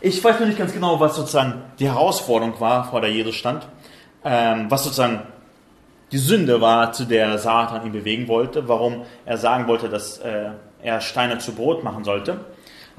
[0.00, 3.68] Ich weiß noch nicht ganz genau, was sozusagen die Herausforderung war, vor der Jesus stand,
[4.24, 5.22] ähm, was sozusagen
[6.10, 10.50] die Sünde war, zu der Satan ihn bewegen wollte, warum er sagen wollte, dass äh,
[10.82, 12.40] er Steine zu Brot machen sollte.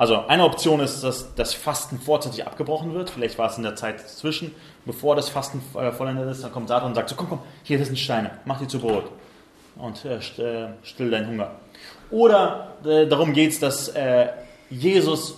[0.02, 3.12] Also eine Option ist, dass das Fasten vorzeitig abgebrochen wird.
[3.12, 4.52] Vielleicht war es in der Zeit zwischen,
[4.84, 6.44] bevor das Fasten äh, vollendet ist.
[6.44, 9.12] Dann kommt Satan und sagt so, komm, komm, hier, sind Steine, mach die zu Brot
[9.76, 11.52] und äh, äh, still deinen Hunger.
[12.10, 14.30] Oder äh, darum geht es, dass äh,
[14.72, 15.36] Jesus,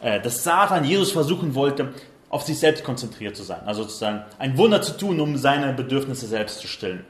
[0.00, 1.92] dass Satan Jesus versuchen wollte,
[2.30, 3.60] auf sich selbst konzentriert zu sein.
[3.66, 7.04] Also sozusagen ein Wunder zu tun, um seine Bedürfnisse selbst zu stillen.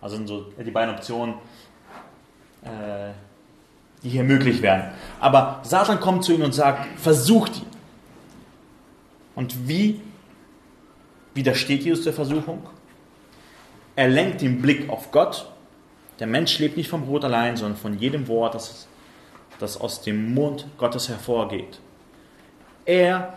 [0.00, 1.34] Also sind so die beiden Optionen,
[2.62, 3.10] äh,
[4.02, 4.90] die hier möglich wären.
[5.20, 7.66] Aber Satan kommt zu ihm und sagt, versucht ihn.
[9.34, 10.00] Und wie
[11.34, 12.62] widersteht Jesus der Versuchung?
[13.96, 15.46] Er lenkt den Blick auf Gott.
[16.18, 18.86] Der Mensch lebt nicht vom Brot allein, sondern von jedem Wort, das,
[19.58, 21.80] das aus dem Mund Gottes hervorgeht.
[22.84, 23.34] Er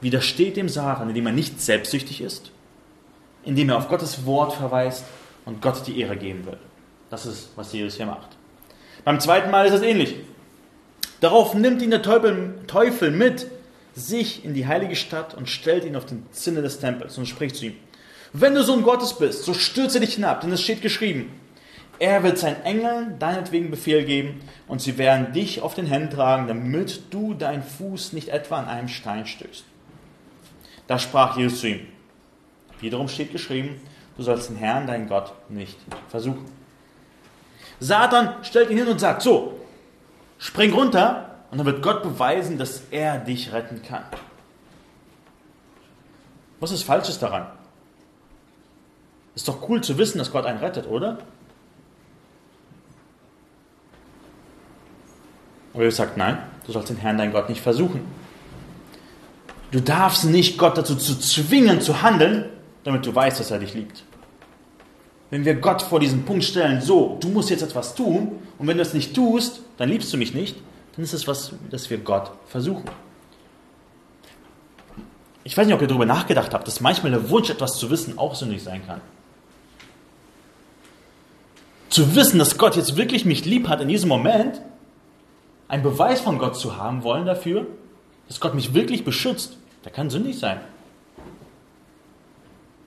[0.00, 2.50] widersteht dem Satan, indem er nicht selbstsüchtig ist,
[3.44, 5.04] indem er auf Gottes Wort verweist
[5.44, 6.58] und Gott die Ehre geben will.
[7.10, 8.28] Das ist, was Jesus hier macht.
[9.04, 10.16] Beim zweiten Mal ist es ähnlich.
[11.20, 13.46] Darauf nimmt ihn der Teufel mit
[13.94, 17.56] sich in die heilige Stadt und stellt ihn auf den Zinne des Tempels und spricht
[17.56, 17.76] zu ihm,
[18.32, 21.30] wenn du Sohn Gottes bist, so stürze dich hinab, denn es steht geschrieben,
[21.98, 26.48] er wird seinen Engeln deinetwegen Befehl geben und sie werden dich auf den Händen tragen,
[26.48, 29.64] damit du deinen Fuß nicht etwa an einem Stein stößt.
[30.86, 31.80] Da sprach Jesus zu ihm.
[32.80, 33.80] Wiederum steht geschrieben,
[34.16, 35.76] du sollst den Herrn, deinen Gott, nicht
[36.08, 36.46] versuchen.
[37.82, 39.60] Satan stellt ihn hin und sagt, so,
[40.38, 44.04] spring runter und dann wird Gott beweisen, dass er dich retten kann.
[46.60, 47.48] Was ist Falsches daran?
[49.34, 51.18] Ist doch cool zu wissen, dass Gott einen rettet, oder?
[55.74, 58.06] Aber Jesus sagt, nein, du sollst den Herrn, dein Gott, nicht versuchen.
[59.72, 62.48] Du darfst nicht Gott dazu zu zwingen, zu handeln,
[62.84, 64.04] damit du weißt, dass er dich liebt.
[65.32, 68.76] Wenn wir Gott vor diesen Punkt stellen, so, du musst jetzt etwas tun, und wenn
[68.76, 70.58] du es nicht tust, dann liebst du mich nicht,
[70.94, 72.84] dann ist es was, das wir Gott versuchen.
[75.42, 78.18] Ich weiß nicht, ob ihr darüber nachgedacht habt, dass manchmal der Wunsch, etwas zu wissen,
[78.18, 79.00] auch sündig sein kann.
[81.88, 84.60] Zu wissen, dass Gott jetzt wirklich mich lieb hat in diesem Moment,
[85.66, 87.66] einen Beweis von Gott zu haben wollen dafür,
[88.28, 90.60] dass Gott mich wirklich beschützt, der kann sündig sein.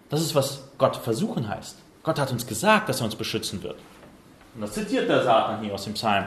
[0.10, 1.78] Das ist, was Gott versuchen heißt.
[2.06, 3.78] Gott hat uns gesagt, dass er uns beschützen wird.
[4.54, 6.26] Und das zitiert der Satan hier aus dem Psalm.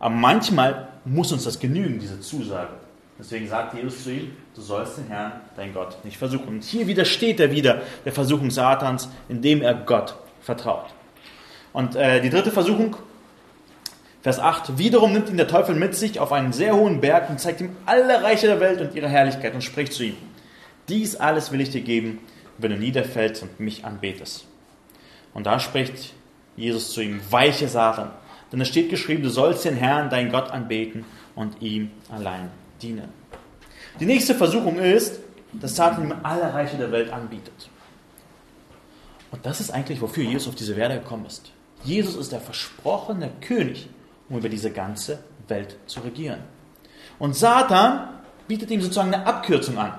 [0.00, 2.72] Aber manchmal muss uns das genügen, diese Zusage.
[3.18, 6.48] Deswegen sagt Jesus zu ihm, du sollst den Herrn, dein Gott, nicht versuchen.
[6.48, 10.86] Und hier widersteht er wieder der Versuchung Satans, indem er Gott vertraut.
[11.72, 12.96] Und äh, die dritte Versuchung,
[14.22, 17.40] Vers 8, wiederum nimmt ihn der Teufel mit sich auf einen sehr hohen Berg und
[17.40, 20.16] zeigt ihm alle Reiche der Welt und ihre Herrlichkeit und spricht zu ihm,
[20.88, 22.20] dies alles will ich dir geben,
[22.58, 24.46] wenn du niederfällst und mich anbetest.
[25.34, 26.14] Und da spricht
[26.56, 28.10] Jesus zu ihm, weiche Satan,
[28.50, 32.50] denn es steht geschrieben, du sollst den Herrn, deinen Gott, anbeten und ihm allein
[32.82, 33.08] dienen.
[34.00, 35.20] Die nächste Versuchung ist,
[35.52, 37.68] dass Satan ihm alle Reiche der Welt anbietet.
[39.30, 41.52] Und das ist eigentlich, wofür Jesus auf diese Erde gekommen ist.
[41.84, 43.88] Jesus ist der versprochene König,
[44.28, 46.40] um über diese ganze Welt zu regieren.
[47.18, 48.08] Und Satan
[48.46, 49.98] bietet ihm sozusagen eine Abkürzung an.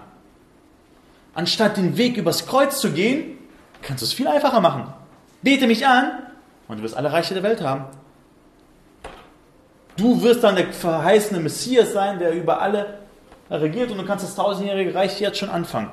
[1.33, 3.37] Anstatt den Weg übers Kreuz zu gehen,
[3.81, 4.93] kannst du es viel einfacher machen.
[5.41, 6.23] Bete mich an
[6.67, 7.85] und du wirst alle Reiche der Welt haben.
[9.95, 12.99] Du wirst dann der verheißene Messias sein, der über alle
[13.49, 15.89] regiert und du kannst das tausendjährige Reich jetzt schon anfangen.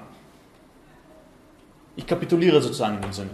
[1.97, 3.31] Ich kapituliere sozusagen in dem Sinne.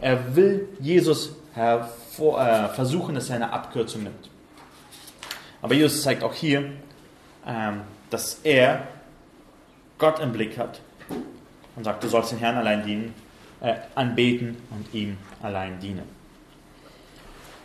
[0.00, 4.28] Er will Jesus hervor, äh, versuchen, dass er eine Abkürzung nimmt.
[5.62, 6.72] Aber Jesus zeigt auch hier,
[7.46, 8.86] ähm, dass er
[9.98, 10.80] Gott im Blick hat
[11.76, 13.14] und sagt, du sollst den Herrn allein dienen,
[13.60, 16.04] äh, anbeten und ihm allein dienen.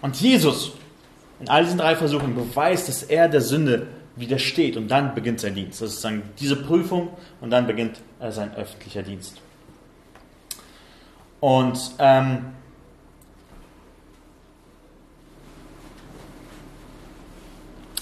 [0.02, 0.74] Und Jesus
[1.40, 5.56] in all diesen drei Versuchen beweist, dass er der Sünde widersteht und dann beginnt sein
[5.56, 5.82] Dienst.
[5.82, 9.42] Das ist sozusagen diese Prüfung und dann beginnt äh, sein öffentlicher Dienst.
[11.40, 12.46] Und ähm,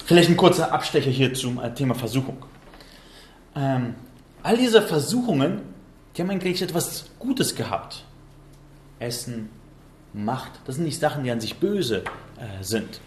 [0.06, 2.44] vielleicht ein kurzer Abstecher hier zum äh, Thema Versuchung.
[3.56, 3.96] Ähm,
[4.44, 5.62] all diese Versuchungen,
[6.16, 8.04] die haben eigentlich etwas Gutes gehabt.
[9.00, 9.50] Essen,
[10.12, 12.04] Macht, das sind nicht Sachen, die an sich böse
[12.38, 13.00] äh, sind,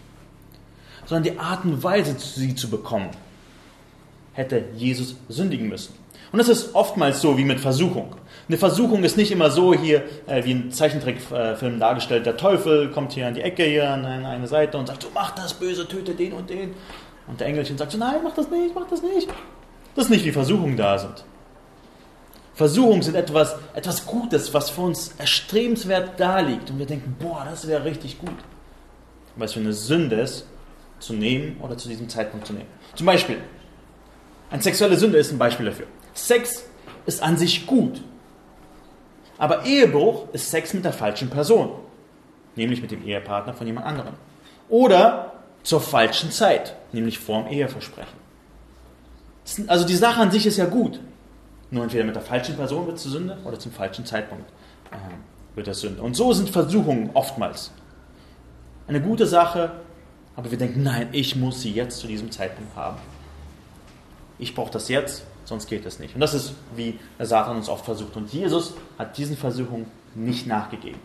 [1.05, 3.09] sondern die Art und Weise, sie zu bekommen,
[4.31, 5.93] hätte Jesus sündigen müssen.
[6.31, 8.15] Und das ist oftmals so wie mit Versuchung.
[8.47, 12.25] Eine Versuchung ist nicht immer so hier äh, wie ein Zeichentrickfilm dargestellt.
[12.25, 15.35] Der Teufel kommt hier an die Ecke, hier an eine Seite und sagt, so mach
[15.35, 16.73] das Böse, töte den und den.
[17.27, 19.29] Und der Engelchen sagt so, nein, mach das nicht, mach das nicht.
[19.95, 21.23] Das ist nicht wie Versuchungen da sind.
[22.55, 26.69] Versuchungen sind etwas, etwas Gutes, was für uns erstrebenswert da liegt.
[26.69, 28.35] Und wir denken, boah, das wäre richtig gut.
[29.35, 30.45] Weil es für eine Sünde ist,
[30.99, 32.69] zu nehmen oder zu diesem Zeitpunkt zu nehmen.
[32.95, 33.37] Zum Beispiel,
[34.49, 35.87] eine sexuelle Sünde ist ein Beispiel dafür.
[36.13, 36.63] Sex
[37.05, 38.01] ist an sich gut.
[39.37, 41.71] Aber Ehebruch ist Sex mit der falschen Person.
[42.55, 44.13] Nämlich mit dem Ehepartner von jemand anderem.
[44.69, 46.75] Oder zur falschen Zeit.
[46.91, 48.22] Nämlich vorm Eheversprechen.
[49.67, 50.99] Also die Sache an sich ist ja gut.
[51.69, 54.49] Nur entweder mit der falschen Person wird es Sünde oder zum falschen Zeitpunkt
[54.91, 54.95] äh,
[55.55, 56.01] wird es Sünde.
[56.01, 57.71] Und so sind Versuchungen oftmals.
[58.87, 59.71] Eine gute Sache,
[60.35, 62.97] aber wir denken, nein, ich muss sie jetzt zu diesem Zeitpunkt haben.
[64.39, 66.15] ich brauche das jetzt, sonst geht es nicht.
[66.15, 68.15] Und das ist, wie der Satan uns oft versucht.
[68.15, 70.99] Und Jesus hat diesen Versuchungen nicht nachgegeben.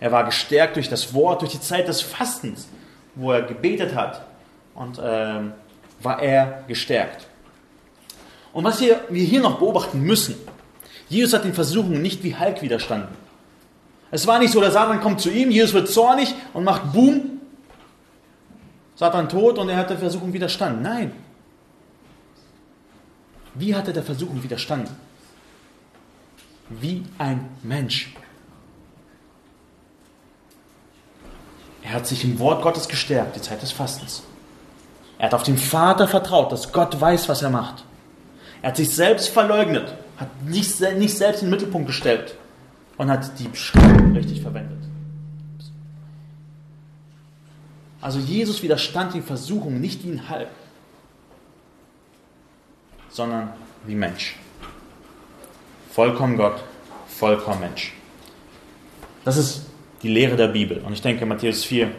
[0.00, 2.68] Er war gestärkt durch das Wort, durch die Zeit des Fastens,
[3.14, 4.26] wo er gebetet hat.
[4.74, 5.52] Und ähm,
[6.02, 7.26] war er gestärkt.
[8.52, 10.34] Und was wir, wir hier noch beobachten müssen,
[11.08, 13.08] Jesus hat den Versuchungen nicht wie Hulk widerstanden.
[14.10, 17.40] Es war nicht so, der Satan kommt zu ihm, Jesus wird zornig und macht Boom,
[18.96, 20.82] Satan tot und er hat der Versuchung widerstanden.
[20.82, 21.12] Nein.
[23.54, 24.94] Wie hat er der Versuchung widerstanden?
[26.68, 28.12] Wie ein Mensch.
[31.82, 34.22] Er hat sich im Wort Gottes gestärkt, die Zeit des Fastens.
[35.18, 37.84] Er hat auf den Vater vertraut, dass Gott weiß, was er macht.
[38.62, 42.34] Er hat sich selbst verleugnet, hat nicht, nicht selbst in den Mittelpunkt gestellt
[42.96, 44.78] und hat die Schrift richtig verwendet.
[48.00, 50.48] Also Jesus widerstand den Versuchungen nicht wie ein Halb,
[53.08, 53.52] sondern
[53.86, 54.36] wie Mensch.
[55.90, 56.62] Vollkommen Gott,
[57.08, 57.92] vollkommen Mensch.
[59.24, 59.66] Das ist
[60.02, 60.78] die Lehre der Bibel.
[60.78, 61.90] Und ich denke, Matthäus 4 äh,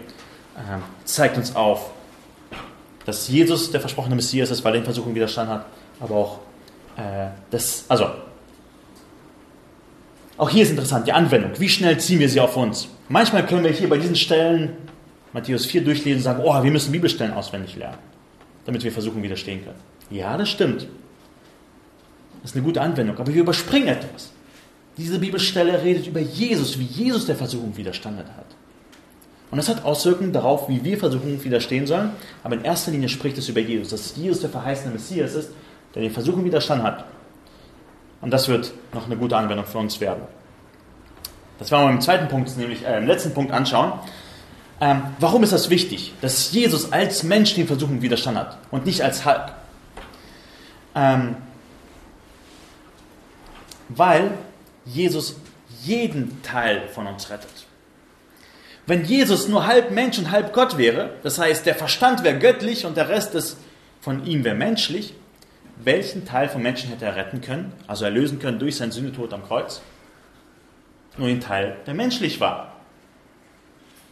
[1.06, 1.92] zeigt uns auf,
[3.06, 5.66] dass Jesus der versprochene Messias ist, weil er den Versuchungen widerstanden hat,
[6.00, 6.40] aber auch
[6.98, 8.08] äh, das, also
[10.38, 11.52] auch hier ist interessant, die Anwendung.
[11.60, 12.88] Wie schnell ziehen wir sie auf uns?
[13.10, 14.76] Manchmal können wir hier bei diesen Stellen
[15.34, 18.00] Matthäus 4 durchlesen und sagen, oh, wir müssen Bibelstellen auswendig lernen,
[18.66, 19.80] damit wir versuchen widerstehen können.
[20.10, 20.88] Ja, das stimmt.
[22.42, 24.32] Das ist eine gute Anwendung, aber wir überspringen etwas.
[24.98, 28.48] Diese Bibelstelle redet über Jesus, wie Jesus der Versuchung widerstanden hat.
[29.52, 32.12] Und das hat Auswirkungen darauf, wie wir Versuchungen widerstehen sollen,
[32.44, 35.50] aber in erster Linie spricht es über Jesus, dass Jesus der verheißene Messias ist,
[35.96, 37.06] der den Versuchungen widerstanden hat.
[38.22, 40.24] Und das wird noch eine gute Anwendung für uns werden.
[41.60, 43.94] Das werden wir im zweiten Punkt, nämlich äh, im letzten Punkt anschauen.
[44.80, 49.04] Ähm, warum ist das wichtig, dass Jesus als Mensch den Versuchungen widerstanden hat und nicht
[49.04, 49.52] als Hulk?
[50.96, 51.36] Ähm,
[53.90, 54.32] weil
[54.86, 55.36] Jesus
[55.84, 57.66] jeden Teil von uns rettet.
[58.88, 62.86] Wenn Jesus nur halb Mensch und halb Gott wäre, das heißt, der Verstand wäre göttlich
[62.86, 63.58] und der Rest ist
[64.02, 65.14] von ihm wäre menschlich,
[65.84, 69.44] welchen Teil von Menschen hätte er retten können, also erlösen können durch seinen Sündetod am
[69.44, 69.82] Kreuz?
[71.18, 72.76] Nur den Teil, der menschlich war.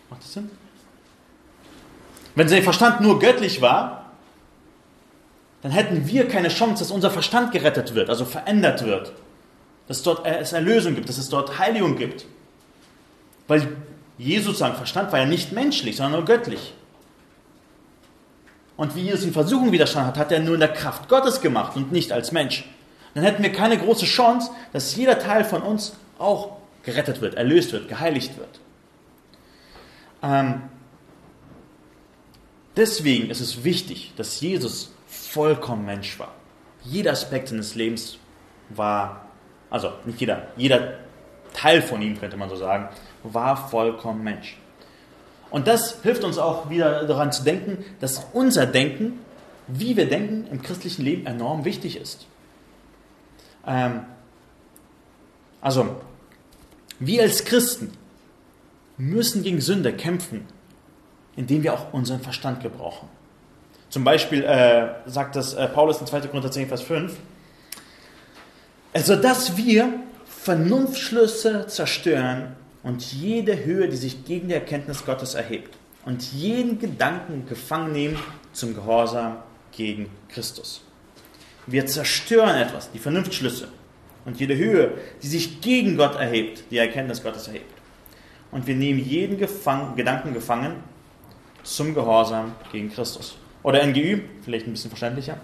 [0.09, 0.49] Macht das Sinn?
[2.35, 4.11] Wenn sein Verstand nur göttlich war,
[5.61, 9.13] dann hätten wir keine Chance, dass unser Verstand gerettet wird, also verändert wird.
[9.87, 12.25] Dass es dort es Erlösung gibt, dass es dort Heiligung gibt.
[13.47, 13.67] Weil
[14.17, 16.73] Jesus sein Verstand war ja nicht menschlich, sondern nur göttlich.
[18.79, 21.75] Und wie Jesus die Versuchung widerstanden hat, hat er nur in der Kraft Gottes gemacht
[21.75, 22.63] und nicht als Mensch.
[23.13, 27.73] Dann hätten wir keine große Chance, dass jeder Teil von uns auch gerettet wird, erlöst
[27.73, 28.61] wird, geheiligt wird.
[30.23, 30.61] Ähm,
[32.77, 36.33] deswegen ist es wichtig, dass Jesus vollkommen Mensch war.
[36.85, 38.17] Jeder Aspekt seines Lebens
[38.69, 39.25] war,
[39.69, 40.99] also nicht jeder, jeder
[41.53, 42.87] Teil von ihm, könnte man so sagen,
[43.23, 44.55] war vollkommen Mensch.
[45.51, 49.19] Und das hilft uns auch wieder daran zu denken, dass unser Denken,
[49.67, 52.25] wie wir denken, im christlichen Leben enorm wichtig ist.
[53.65, 54.01] Ähm,
[55.61, 56.01] also,
[56.99, 57.91] wir als Christen
[58.97, 60.45] müssen gegen Sünde kämpfen,
[61.35, 63.07] indem wir auch unseren Verstand gebrauchen.
[63.89, 66.21] Zum Beispiel äh, sagt das äh, Paulus in 2.
[66.21, 67.13] Korinther 10, Vers 5,
[68.93, 69.93] also dass wir
[70.27, 77.45] Vernunftschlüsse zerstören und jede Höhe, die sich gegen die Erkenntnis Gottes erhebt und jeden Gedanken
[77.47, 78.19] gefangen nehmen
[78.53, 79.37] zum Gehorsam
[79.71, 80.81] gegen Christus.
[81.67, 83.67] Wir zerstören etwas, die Vernunftschlüsse
[84.25, 87.71] und jede Höhe, die sich gegen Gott erhebt, die Erkenntnis Gottes erhebt.
[88.51, 90.77] Und wir nehmen jeden Gefang Gedanken gefangen
[91.63, 93.37] zum Gehorsam gegen Christus.
[93.61, 95.37] Oder NGÜ, vielleicht ein bisschen verständlicher.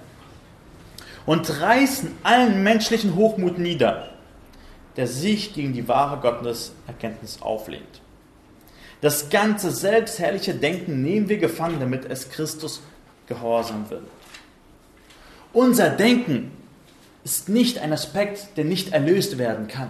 [1.26, 4.15] Und reißen allen menschlichen Hochmut nieder
[4.98, 8.02] der sich gegen die wahre Gotteserkenntnis auflehnt.
[9.02, 12.82] Das ganze selbstherrliche Denken nehmen wir gefangen, damit es Christus
[13.28, 14.04] gehorsam wird.
[15.54, 16.52] Unser Denken
[17.24, 19.90] ist nicht ein Aspekt, der nicht erlöst werden kann,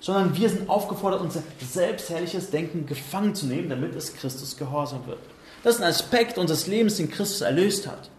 [0.00, 5.18] sondern wir sind aufgefordert, unser selbstherrliches Denken gefangen zu nehmen, damit es Christus gehorsam wird.
[5.62, 8.10] Das ist ein Aspekt unseres Lebens, den Christus erlöst hat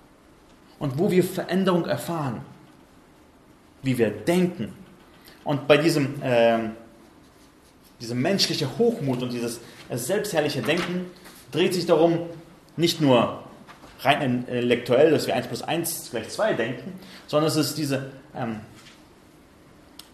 [0.79, 2.41] und wo wir Veränderung erfahren,
[3.81, 4.73] wie wir denken
[5.43, 6.59] und bei diesem, äh,
[7.99, 9.59] diesem menschlichen Hochmut und dieses
[9.91, 11.05] selbstherrliche Denken
[11.51, 12.19] dreht sich darum,
[12.77, 13.43] nicht nur
[14.01, 18.61] rein intellektuell, dass wir 1 plus 1 gleich 2 denken, sondern es ist diese ähm,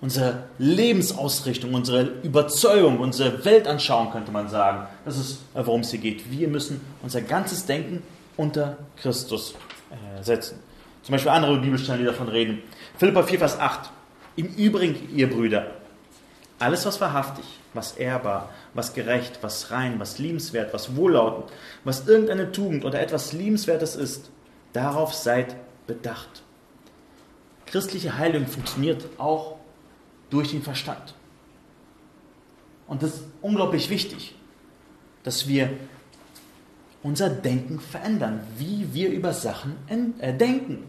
[0.01, 4.87] unsere Lebensausrichtung, unsere Überzeugung, unsere Weltanschauung, könnte man sagen.
[5.03, 6.29] Das ist, worum es hier geht.
[6.29, 8.03] Wir müssen unser ganzes Denken
[8.37, 9.55] unter Christus
[9.89, 10.59] äh, setzen.
[11.01, 12.61] Zum Beispiel andere Bibelstellen, die davon reden.
[12.97, 13.89] Philippa 4, Vers 8.
[14.35, 15.71] Im Übrigen, ihr Brüder,
[16.59, 21.51] alles, was wahrhaftig, was ehrbar, was gerecht, was rein, was liebenswert, was wohllautend,
[21.83, 24.29] was irgendeine Tugend oder etwas Liebenswertes ist,
[24.73, 25.55] darauf seid
[25.87, 26.43] bedacht.
[27.65, 29.57] Christliche Heilung funktioniert auch
[30.29, 31.13] durch den Verstand.
[32.87, 34.35] Und das ist unglaublich wichtig,
[35.23, 35.71] dass wir
[37.03, 39.75] unser Denken verändern, wie wir über Sachen
[40.19, 40.83] äh, denken.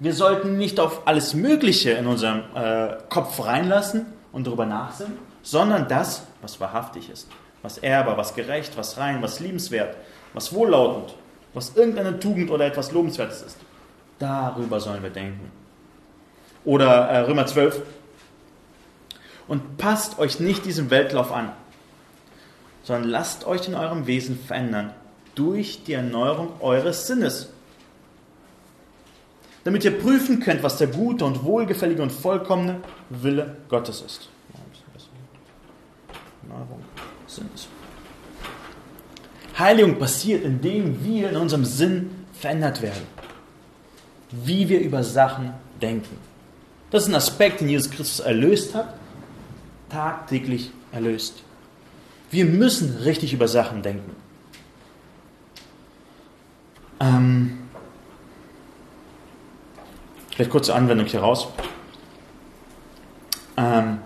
[0.00, 5.88] Wir sollten nicht auf alles Mögliche in unserem äh, Kopf reinlassen und darüber nachsinnen, sondern
[5.88, 7.28] das, was wahrhaftig ist,
[7.62, 9.96] was ehrbar, was gerecht, was rein, was liebenswert,
[10.34, 11.14] was wohllautend,
[11.52, 13.56] was irgendeine Tugend oder etwas Lobenswertes ist.
[14.20, 15.50] Darüber sollen wir denken.
[16.64, 17.82] Oder äh, Römer 12.
[19.48, 21.52] Und passt euch nicht diesem Weltlauf an,
[22.84, 24.92] sondern lasst euch in eurem Wesen verändern
[25.34, 27.50] durch die Erneuerung eures Sinnes.
[29.68, 34.30] Damit ihr prüfen könnt, was der gute und wohlgefällige und vollkommene Wille Gottes ist.
[36.42, 36.82] Erneuerung
[37.26, 37.68] Sinnes.
[39.58, 43.02] Heiligung passiert, indem wir in unserem Sinn verändert werden.
[44.30, 45.52] Wie wir über Sachen
[45.82, 46.16] denken.
[46.90, 48.94] Das ist ein Aspekt, den Jesus Christus erlöst hat,
[49.90, 51.42] tagtäglich erlöst.
[52.30, 54.16] Wir müssen richtig über Sachen denken.
[57.00, 57.57] Ähm,
[60.38, 61.48] vielleicht kurze Anwendung hier raus.
[63.56, 63.98] Ähm,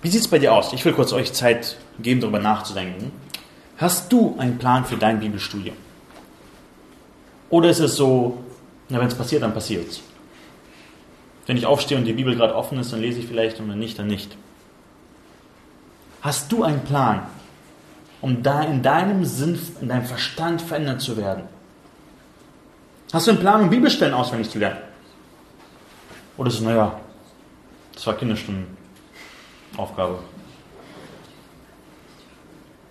[0.00, 0.72] wie sieht es bei dir aus?
[0.72, 3.10] Ich will kurz euch Zeit geben, darüber nachzudenken.
[3.76, 5.74] Hast du einen Plan für dein Bibelstudium?
[7.50, 8.38] Oder ist es so,
[8.88, 10.02] wenn es passiert, dann passiert es?
[11.46, 13.80] Wenn ich aufstehe und die Bibel gerade offen ist, dann lese ich vielleicht und wenn
[13.80, 14.36] nicht, dann nicht.
[16.22, 17.22] Hast du einen Plan,
[18.20, 21.42] um da in deinem Sinn, in deinem Verstand verändert zu werden?
[23.12, 24.78] Hast du einen Plan, um Bibelstellen auswendig zu lernen?
[26.36, 27.00] Oder es, naja,
[27.94, 30.18] das war Kinderstundenaufgabe.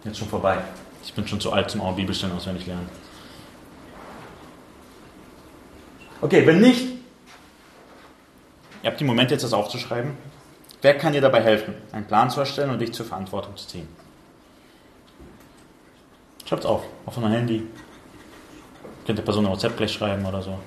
[0.04, 0.58] Jetzt schon vorbei.
[1.04, 2.90] Ich bin schon zu alt zum Bibelstellen auswendig lernen.
[6.22, 6.88] Okay, wenn nicht,
[8.82, 10.12] ihr habt den Moment jetzt das aufzuschreiben.
[10.82, 13.88] Wer kann dir dabei helfen, einen Plan zu erstellen und dich zur Verantwortung zu ziehen?
[16.46, 17.68] Schreibt es auf, auf eurem Handy.
[19.06, 20.60] Könnt der Person WhatsApp gleich schreiben oder so.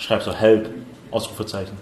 [0.00, 0.70] Schreibt so Help,
[1.10, 1.76] Ausrufezeichen.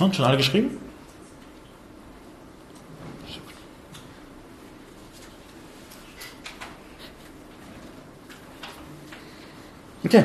[0.00, 0.78] Und schon alle geschrieben?
[10.04, 10.24] Okay.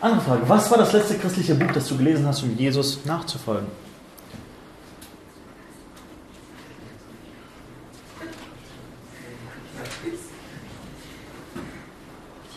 [0.00, 0.48] Andere Frage.
[0.48, 3.66] Was war das letzte christliche Buch, das du gelesen hast, um Jesus nachzufolgen?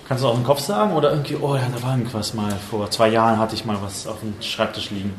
[0.08, 2.52] Kannst du auf den Kopf sagen oder irgendwie, oh ja, da war irgendwas mal.
[2.70, 5.14] Vor zwei Jahren hatte ich mal was auf dem Schreibtisch liegen.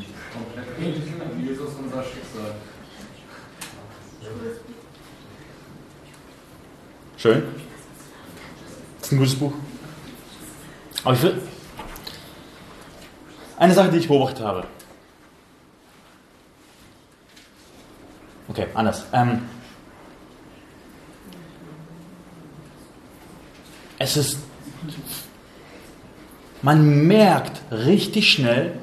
[7.17, 7.43] Schön.
[8.99, 9.53] Das ist ein gutes Buch.
[11.03, 11.41] Aber ich will.
[13.63, 14.67] Eine Sache, die ich beobachtet habe.
[18.49, 19.05] Okay, anders.
[19.13, 19.43] Ähm,
[23.99, 24.39] es ist.
[26.61, 28.79] Man merkt richtig schnell,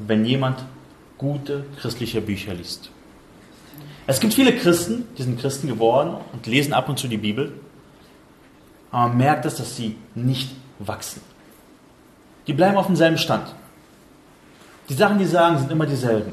[0.00, 0.62] wenn jemand
[1.16, 2.90] gute christliche Bücher liest.
[4.06, 7.58] Es gibt viele Christen, die sind Christen geworden und lesen ab und zu die Bibel,
[8.90, 11.22] aber man merkt es, dass sie nicht wachsen.
[12.46, 13.48] Die bleiben auf demselben Stand.
[14.88, 16.32] Die Sachen, die sagen, sind immer dieselben.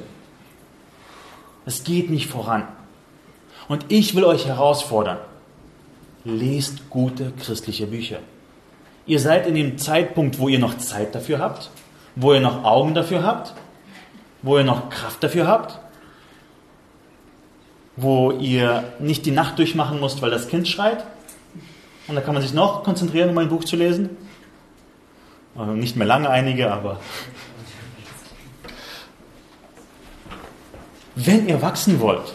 [1.65, 2.67] Es geht nicht voran.
[3.67, 5.17] Und ich will euch herausfordern,
[6.25, 8.19] lest gute christliche Bücher.
[9.05, 11.69] Ihr seid in dem Zeitpunkt, wo ihr noch Zeit dafür habt,
[12.15, 13.53] wo ihr noch Augen dafür habt,
[14.41, 15.79] wo ihr noch Kraft dafür habt,
[17.95, 21.03] wo ihr nicht die Nacht durchmachen müsst, weil das Kind schreit.
[22.07, 24.09] Und da kann man sich noch konzentrieren, um ein Buch zu lesen.
[25.55, 26.99] Also nicht mehr lange einige, aber.
[31.15, 32.33] Wenn ihr wachsen wollt,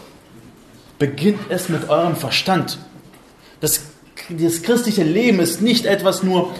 [0.99, 2.79] beginnt es mit eurem Verstand.
[3.59, 3.81] Das,
[4.29, 6.53] das christliche Leben ist nicht etwas nur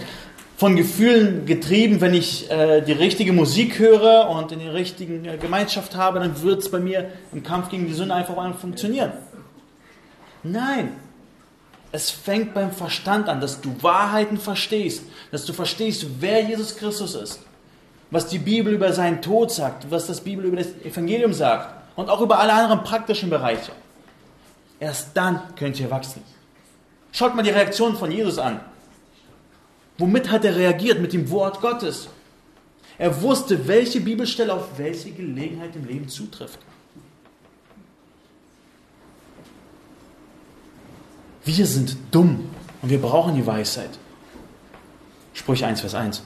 [0.58, 5.38] von Gefühlen getrieben, wenn ich äh, die richtige Musik höre und in der richtigen äh,
[5.38, 9.12] Gemeinschaft habe, dann wird es bei mir im Kampf gegen die Sünde einfach mal funktionieren.
[10.42, 10.92] Nein.
[11.92, 17.14] Es fängt beim Verstand an, dass du Wahrheiten verstehst, dass du verstehst, wer Jesus Christus
[17.14, 17.40] ist,
[18.10, 22.08] was die Bibel über seinen Tod sagt, was das Bibel über das Evangelium sagt und
[22.08, 23.72] auch über alle anderen praktischen Bereiche.
[24.78, 26.22] Erst dann könnt ihr wachsen.
[27.12, 28.60] Schaut mal die Reaktion von Jesus an.
[29.98, 31.00] Womit hat er reagiert?
[31.00, 32.08] Mit dem Wort Gottes.
[32.96, 36.58] Er wusste, welche Bibelstelle auf welche Gelegenheit im Leben zutrifft.
[41.44, 42.50] Wir sind dumm
[42.82, 43.98] und wir brauchen die Weisheit.
[45.32, 46.22] Sprüche 1, Vers 1.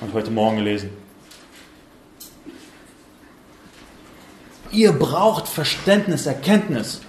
[0.00, 0.90] Habe ich heute Morgen gelesen.
[4.70, 7.02] Ihr braucht Verständnis, Erkenntnis.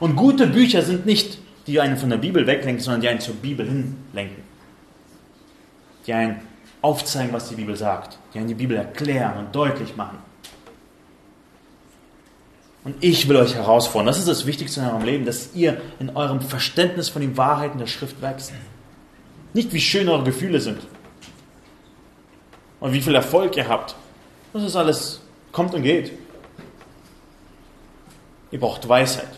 [0.00, 3.34] Und gute Bücher sind nicht, die einen von der Bibel weglenken, sondern die einen zur
[3.34, 4.42] Bibel hinlenken.
[6.06, 6.40] Die einen
[6.80, 8.18] aufzeigen, was die Bibel sagt.
[8.32, 10.18] Die einen die Bibel erklären und deutlich machen.
[12.84, 16.14] Und ich will euch herausfordern, das ist das Wichtigste in eurem Leben, dass ihr in
[16.14, 18.52] eurem Verständnis von den Wahrheiten der Schrift wächst.
[19.54, 20.80] Nicht wie schön eure Gefühle sind
[22.80, 23.96] und wie viel Erfolg ihr habt.
[24.52, 26.12] Das ist alles, kommt und geht.
[28.50, 29.30] Ihr braucht Weisheit.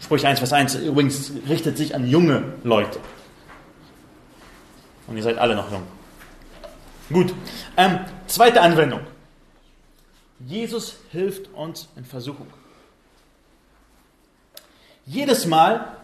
[0.00, 3.00] Sprüche 1, Vers 1 übrigens richtet sich an junge Leute.
[5.08, 5.82] Und ihr seid alle noch jung.
[7.12, 7.34] Gut.
[7.76, 7.98] Ähm,
[8.28, 9.00] zweite Anwendung.
[10.46, 12.46] Jesus hilft uns in Versuchung.
[15.06, 15.96] Jedes Mal,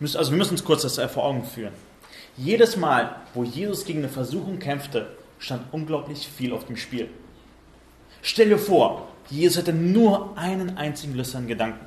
[0.00, 1.72] also wir müssen uns kurz das vor Augen führen.
[2.36, 7.08] Jedes Mal, wo Jesus gegen eine Versuchung kämpfte, stand unglaublich viel auf dem Spiel.
[8.22, 11.86] Stell dir vor, Jesus hätte nur einen einzigen lüsternen Gedanken.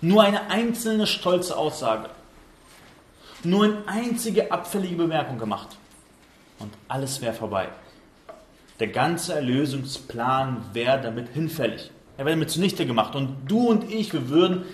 [0.00, 2.08] Nur eine einzelne stolze Aussage.
[3.44, 5.76] Nur eine einzige abfällige Bemerkung gemacht.
[6.58, 7.68] Und alles wäre vorbei.
[8.80, 11.90] Der ganze Erlösungsplan wäre damit hinfällig.
[12.16, 13.14] Er wäre damit zunichte gemacht.
[13.14, 14.64] Und du und ich, wir würden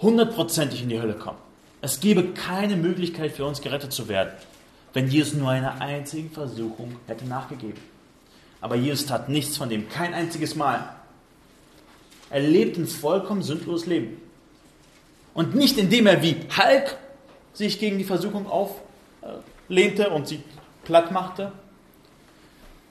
[0.00, 1.38] hundertprozentig in die Hölle kommen.
[1.80, 4.32] Es gäbe keine Möglichkeit für uns gerettet zu werden,
[4.92, 7.80] wenn Jesus nur einer einzigen Versuchung hätte nachgegeben.
[8.60, 10.88] Aber Jesus tat nichts von dem, kein einziges Mal.
[12.30, 14.20] Er lebt ein vollkommen sündloses Leben.
[15.34, 16.96] Und nicht indem er wie Hulk
[17.52, 20.42] sich gegen die Versuchung auflehnte und sie
[20.84, 21.52] platt machte.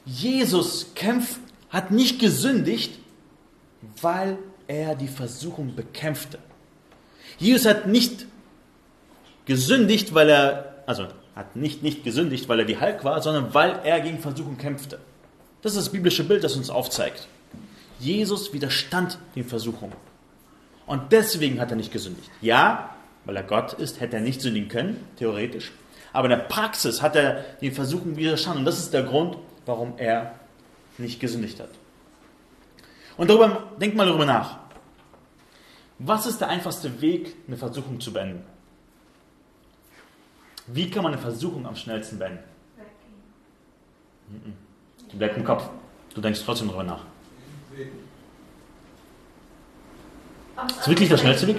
[0.05, 1.39] Jesus kämpft,
[1.69, 2.97] hat nicht gesündigt,
[4.01, 4.37] weil
[4.67, 6.39] er die Versuchung bekämpfte.
[7.37, 8.25] Jesus hat nicht
[9.45, 13.79] gesündigt, weil er, also hat nicht, nicht gesündigt, weil er die Hulk war, sondern weil
[13.83, 14.99] er gegen Versuchung kämpfte.
[15.61, 17.27] Das ist das biblische Bild, das uns aufzeigt.
[17.99, 19.95] Jesus widerstand den Versuchungen.
[20.85, 22.29] Und deswegen hat er nicht gesündigt.
[22.41, 22.91] Ja,
[23.25, 25.71] weil er Gott ist, hätte er nicht sündigen können, theoretisch.
[26.13, 28.59] Aber in der Praxis hat er den Versuchungen widerstanden.
[28.59, 30.33] Und das ist der Grund, warum er
[30.97, 31.69] nicht gesündigt hat.
[33.17, 34.57] Und darüber, denk mal darüber nach.
[35.99, 38.43] Was ist der einfachste Weg, eine Versuchung zu beenden?
[40.67, 42.43] Wie kann man eine Versuchung am schnellsten beenden?
[45.11, 45.69] Die bleibt im Kopf.
[46.13, 47.05] Du denkst trotzdem darüber nach.
[50.67, 51.57] Ist das wirklich der schnellste Weg?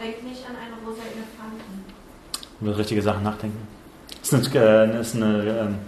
[0.00, 1.84] Denk nicht an eine rosa Elefanten.
[2.60, 3.68] Über richtige Sachen nachdenken.
[4.20, 5.78] Das ist eine, das ist eine ähm,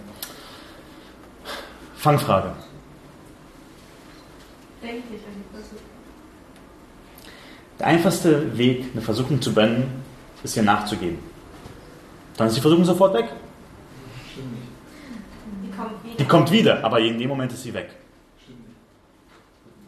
[1.95, 2.53] Fangfrage.
[4.81, 5.94] Denk nicht an die Versuchung.
[7.79, 10.03] Der einfachste Weg, eine Versuchung zu beenden,
[10.43, 11.19] ist ihr nachzugeben.
[12.37, 13.29] Dann ist die Versuchung sofort weg.
[15.63, 16.15] Die kommt wieder.
[16.17, 17.89] Die kommt wieder, aber in dem Moment ist sie weg.
[18.43, 18.77] Stimmt nicht.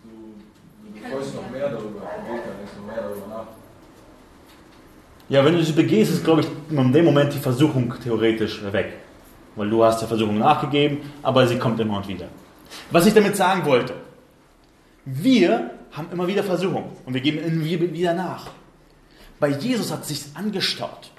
[0.03, 3.47] Du, du freust noch mehr darüber, denkst noch mehr darüber nach.
[5.29, 8.93] Ja, wenn du sie begehst, ist, glaube ich, in dem Moment die Versuchung theoretisch weg.
[9.55, 12.27] Weil du hast der Versuchung nachgegeben, aber sie kommt immer und wieder.
[12.91, 13.93] Was ich damit sagen wollte,
[15.05, 18.51] wir haben immer wieder Versuchung und wir geben immer wieder nach.
[19.39, 21.11] Bei Jesus hat es sich angestaut.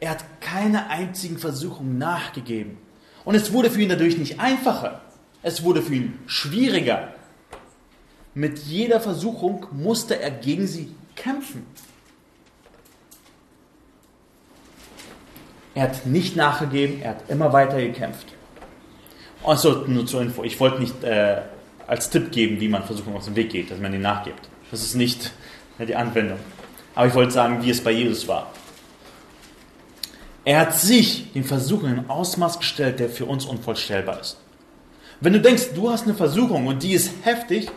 [0.00, 2.78] Er hat keine einzigen Versuchungen nachgegeben.
[3.24, 5.00] Und es wurde für ihn dadurch nicht einfacher.
[5.42, 7.14] Es wurde für ihn schwieriger.
[8.34, 11.66] Mit jeder Versuchung musste er gegen sie kämpfen.
[15.74, 18.26] Er hat nicht nachgegeben, er hat immer weiter gekämpft.
[19.44, 21.42] Also nur zur Info, ich wollte nicht äh,
[21.92, 24.48] als Tipp geben, wie man Versuchungen aus dem Weg geht, dass man ihnen nachgibt.
[24.70, 25.30] Das ist nicht
[25.78, 26.38] die Anwendung.
[26.94, 28.50] Aber ich wollte sagen, wie es bei Jesus war.
[30.42, 34.38] Er hat sich den Versuchungen in ein Ausmaß gestellt, der für uns unvorstellbar ist.
[35.20, 37.70] Wenn du denkst, du hast eine Versuchung und die ist heftig,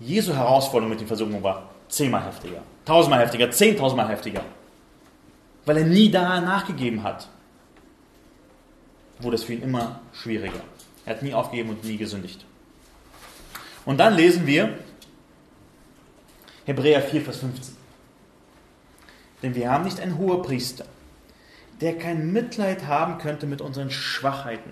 [0.00, 4.42] Jesu Herausforderung mit den Versuchungen war zehnmal heftiger, tausendmal heftiger, zehntausendmal heftiger.
[5.66, 7.28] Weil er nie da nachgegeben hat,
[9.20, 10.62] wurde es für ihn immer schwieriger.
[11.04, 12.44] Er hat nie aufgegeben und nie gesündigt.
[13.84, 14.78] Und dann lesen wir,
[16.66, 17.76] Hebräer 4, Vers 15.
[19.42, 20.84] Denn wir haben nicht einen Hohepriester,
[21.80, 24.70] der kein Mitleid haben könnte mit unseren Schwachheiten,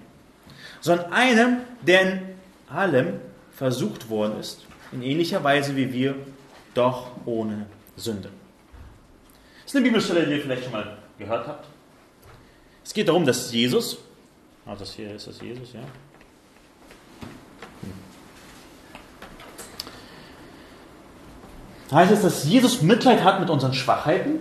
[0.80, 2.20] sondern einem, der in
[2.68, 3.20] allem
[3.52, 6.14] versucht worden ist, in ähnlicher Weise wie wir,
[6.74, 7.66] doch ohne
[7.96, 8.30] Sünde.
[9.62, 11.66] Das ist eine Bibelstelle, die ihr vielleicht schon mal gehört habt.
[12.84, 13.98] Es geht darum, dass Jesus,
[14.64, 15.80] ah, das hier ist das Jesus, ja.
[21.90, 24.40] Heißt es, dass Jesus Mitleid hat mit unseren Schwachheiten,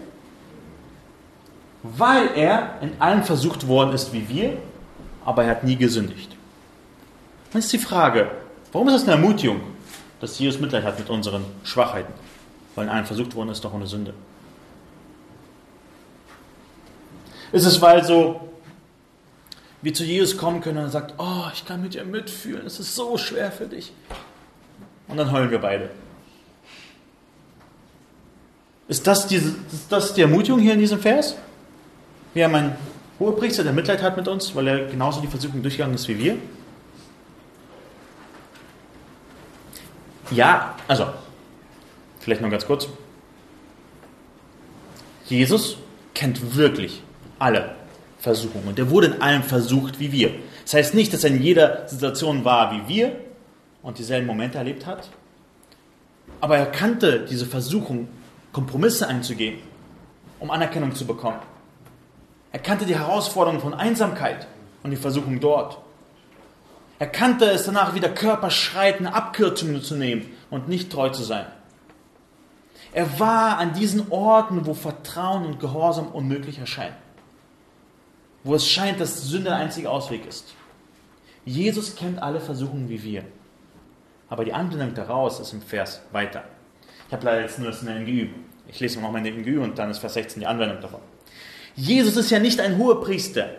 [1.83, 4.57] weil er in allem versucht worden ist wie wir,
[5.23, 6.35] aber er hat nie gesündigt.
[7.51, 8.31] Dann ist die Frage,
[8.73, 9.61] warum ist das eine Ermutigung,
[10.19, 12.13] dass Jesus Mitleid hat mit unseren Schwachheiten?
[12.75, 14.13] Weil in allem versucht worden ist, doch ohne Sünde.
[17.51, 18.41] Ist es, weil so
[19.81, 22.79] wir zu Jesus kommen können und er sagt, oh, ich kann mit dir mitfühlen, es
[22.79, 23.93] ist so schwer für dich.
[25.07, 25.89] Und dann heulen wir beide.
[28.87, 31.35] Ist das, diese, ist das die Ermutigung hier in diesem Vers?
[32.33, 32.75] Wir haben einen
[33.19, 36.37] Hohepriester, der Mitleid hat mit uns, weil er genauso die Versuchung durchgegangen ist wie wir.
[40.31, 41.07] Ja, also,
[42.19, 42.87] vielleicht noch ganz kurz.
[45.25, 45.77] Jesus
[46.13, 47.01] kennt wirklich
[47.39, 47.75] alle
[48.19, 48.75] Versuchungen.
[48.75, 50.31] Der wurde in allem versucht wie wir.
[50.63, 53.15] Das heißt nicht, dass er in jeder Situation war wie wir
[53.81, 55.09] und dieselben Momente erlebt hat,
[56.41, 58.07] aber er kannte diese Versuchung,
[58.57, 59.59] Kompromisse einzugehen,
[60.39, 61.39] um Anerkennung zu bekommen.
[62.51, 64.47] Er kannte die Herausforderung von Einsamkeit
[64.83, 65.77] und die Versuchung dort.
[66.99, 71.45] Er kannte es danach wieder Körperschreiten, Abkürzungen zu nehmen und nicht treu zu sein.
[72.93, 76.95] Er war an diesen Orten, wo Vertrauen und Gehorsam unmöglich erscheinen
[78.47, 80.53] wo es scheint, dass Sünde der einzige Ausweg ist.
[81.45, 83.23] Jesus kennt alle Versuchungen wie wir.
[84.29, 86.43] Aber die Anwendung daraus ist im Vers weiter.
[87.07, 88.27] Ich habe leider jetzt nur das in der NGÜ.
[88.67, 90.99] Ich lese nochmal in der NGÜ und dann ist Vers 16 die Anwendung davon.
[91.75, 93.49] Jesus ist ja nicht ein Hohepriester,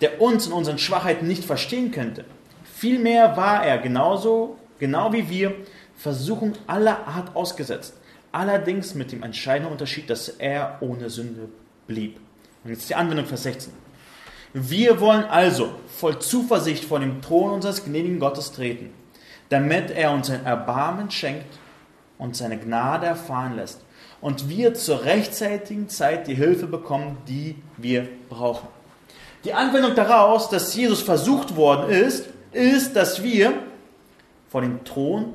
[0.00, 2.24] der uns in unseren Schwachheiten nicht verstehen könnte.
[2.64, 5.54] Vielmehr war er genauso, genau wie wir,
[5.96, 7.94] Versuchung aller Art ausgesetzt.
[8.30, 11.48] Allerdings mit dem entscheidenden Unterschied, dass er ohne Sünde
[11.86, 12.18] blieb.
[12.62, 13.72] Und jetzt die Anwendung Vers 16.
[14.52, 18.90] Wir wollen also voll Zuversicht vor dem Thron unseres gnädigen Gottes treten,
[19.48, 21.58] damit er uns sein Erbarmen schenkt
[22.22, 23.80] und seine Gnade erfahren lässt
[24.20, 28.68] und wir zur rechtzeitigen Zeit die Hilfe bekommen, die wir brauchen.
[29.44, 33.54] Die Anwendung daraus, dass Jesus versucht worden ist, ist, dass wir
[34.48, 35.34] vor dem Thron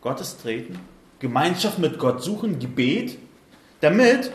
[0.00, 0.80] Gottes treten,
[1.20, 3.16] Gemeinschaft mit Gott suchen, Gebet,
[3.80, 4.32] damit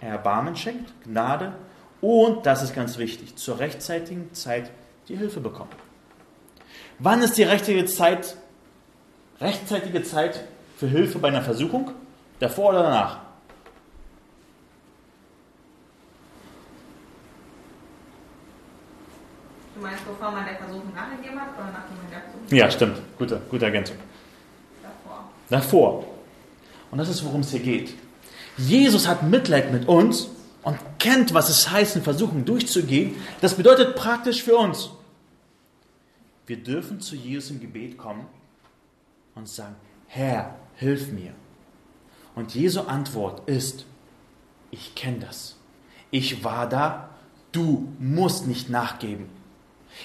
[0.00, 1.54] er Erbarmen schenkt, Gnade
[2.00, 4.70] und, das ist ganz wichtig, zur rechtzeitigen Zeit
[5.08, 5.70] die Hilfe bekommen.
[7.00, 8.36] Wann ist die rechtzeitige Zeit,
[9.40, 10.44] rechtzeitige Zeit
[10.82, 11.92] für Hilfe bei einer Versuchung?
[12.40, 13.18] Davor oder danach?
[19.76, 22.56] Du meinst, bevor man der Versuchung nachgegeben hat oder nachdem man der Versuchung?
[22.56, 22.98] Ja, stimmt.
[23.16, 23.96] Gute, gute Ergänzung.
[24.82, 25.30] Davor.
[25.48, 26.04] Davor.
[26.90, 27.94] Und das ist, worum es hier geht.
[28.56, 30.30] Jesus hat Mitleid mit uns
[30.64, 34.90] und kennt, was es heißt, in Versuchung durchzugehen, das bedeutet praktisch für uns,
[36.46, 38.26] wir dürfen zu Jesus im Gebet kommen
[39.36, 39.76] und sagen,
[40.08, 41.32] Herr, hilf mir.
[42.34, 43.84] Und Jesu Antwort ist,
[44.70, 45.56] ich kenne das.
[46.10, 47.10] Ich war da,
[47.52, 49.26] du musst nicht nachgeben.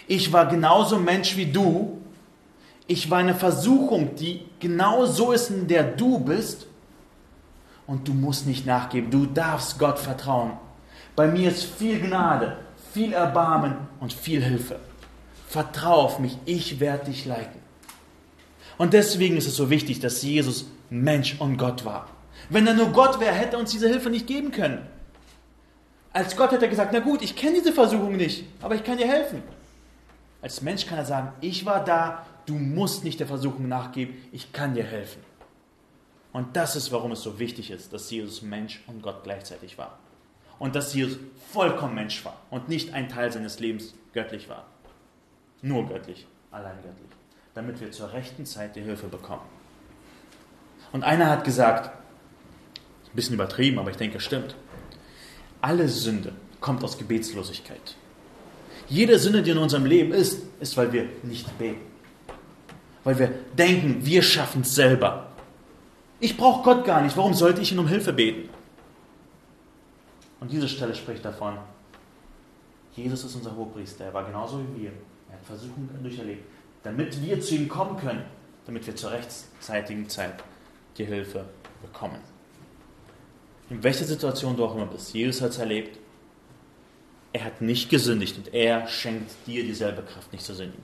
[0.07, 2.01] Ich war genauso Mensch wie du.
[2.87, 6.67] Ich war eine Versuchung, die genau so ist, in der du bist
[7.85, 9.09] und du musst nicht nachgeben.
[9.09, 10.53] Du darfst Gott vertrauen.
[11.15, 12.57] Bei mir ist viel Gnade,
[12.93, 14.79] viel Erbarmen und viel Hilfe.
[15.47, 17.66] Vertrau auf mich, ich werde dich leiten.
[18.77, 22.09] Und deswegen ist es so wichtig, dass Jesus Mensch und Gott war.
[22.49, 24.85] Wenn er nur Gott wäre, hätte er uns diese Hilfe nicht geben können.
[26.13, 28.97] Als Gott hätte er gesagt, na gut, ich kenne diese Versuchung nicht, aber ich kann
[28.97, 29.43] dir helfen.
[30.41, 34.53] Als Mensch kann er sagen, ich war da, du musst nicht der Versuchung nachgeben, ich
[34.53, 35.21] kann dir helfen.
[36.31, 39.97] Und das ist, warum es so wichtig ist, dass Jesus Mensch und Gott gleichzeitig war.
[40.59, 41.17] Und dass Jesus
[41.51, 44.65] vollkommen Mensch war und nicht ein Teil seines Lebens göttlich war.
[45.61, 47.16] Nur göttlich, allein göttlich.
[47.57, 49.41] Damit wir zur rechten Zeit die Hilfe bekommen.
[50.91, 54.53] Und einer hat gesagt, ein bisschen übertrieben, aber ich denke, es stimmt.
[55.59, 57.95] Alle Sünde kommt aus Gebetslosigkeit.
[58.87, 61.81] Jede Sünde, die in unserem Leben ist, ist, weil wir nicht beten.
[63.03, 65.31] Weil wir denken, wir schaffen es selber.
[66.19, 67.17] Ich brauche Gott gar nicht.
[67.17, 68.49] Warum sollte ich ihn um Hilfe beten?
[70.39, 71.57] Und diese Stelle spricht davon,
[72.95, 74.05] Jesus ist unser Hochpriester.
[74.05, 74.91] Er war genauso wie wir.
[75.29, 76.45] Er hat Versuchungen durcherlebt,
[76.87, 78.23] damit wir zu ihm kommen können,
[78.65, 80.35] damit wir zur rechtzeitigen Zeit
[80.97, 81.43] die Hilfe
[81.81, 82.19] bekommen.
[83.69, 85.99] In welcher Situation du auch immer bist, Jesus hat es erlebt.
[87.33, 90.83] Er hat nicht gesündigt und er schenkt dir dieselbe Kraft, nicht zu sündigen.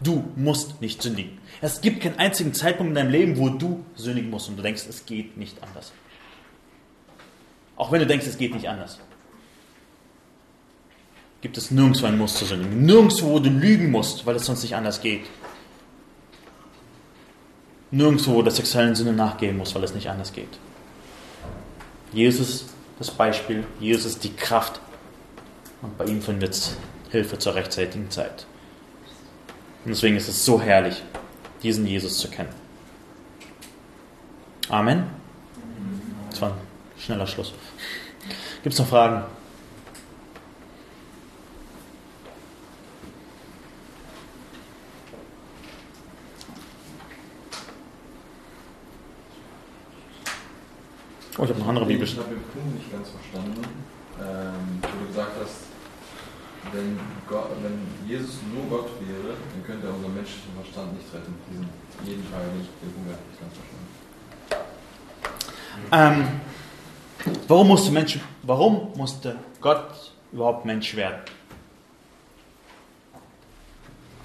[0.00, 1.38] Du musst nicht sündigen.
[1.60, 4.86] Es gibt keinen einzigen Zeitpunkt in deinem Leben, wo du sündigen musst und du denkst,
[4.88, 5.92] es geht nicht anders.
[7.76, 8.98] Auch wenn du denkst, es geht nicht anders.
[11.40, 12.84] Gibt es nirgendwo einen Muss zu sündigen.
[12.84, 15.24] Nirgendwo, wo du lügen musst, weil es sonst nicht anders geht.
[17.90, 20.58] Nirgendwo, wo der sexuellen Sünde nachgehen muss, weil es nicht anders geht.
[22.12, 22.66] Jesus
[23.00, 24.78] das Beispiel, Jesus die Kraft
[25.80, 26.76] und bei ihm findet es
[27.10, 28.46] Hilfe zur rechtzeitigen Zeit.
[29.84, 31.02] Und deswegen ist es so herrlich,
[31.62, 32.50] diesen Jesus zu kennen.
[34.68, 35.04] Amen.
[36.30, 36.56] Das war ein
[36.98, 37.54] schneller Schluss.
[38.62, 39.24] Gibt es noch Fragen?
[51.40, 52.26] Oh, ich habe noch andere Ich Bibelstellen.
[52.26, 53.62] habe den Punkt nicht ganz verstanden,
[54.20, 55.64] ähm, wo du gesagt hast,
[56.70, 61.34] wenn, Gott, wenn Jesus nur Gott wäre, dann könnte er unseren menschlichen Verstand nicht retten.
[61.48, 61.66] Diesen
[62.04, 63.88] jeden Teil nicht, den Punkt habe ich nicht ganz verstanden.
[65.92, 66.40] Ähm,
[67.48, 71.22] warum, musste Mensch, warum musste Gott überhaupt Mensch werden?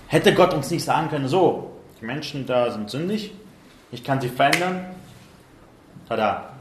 [0.08, 3.34] Hätte Gott uns nicht sagen können, so, die Menschen da sind sündig,
[3.94, 4.88] ich kann sie verändern,
[6.10, 6.55] tada.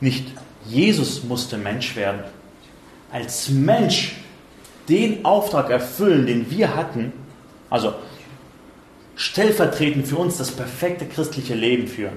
[0.00, 0.26] Nicht
[0.66, 2.20] Jesus musste Mensch werden.
[3.10, 4.16] Als Mensch
[4.88, 7.12] den Auftrag erfüllen, den wir hatten,
[7.70, 7.94] also
[9.16, 12.16] stellvertretend für uns das perfekte christliche Leben führen,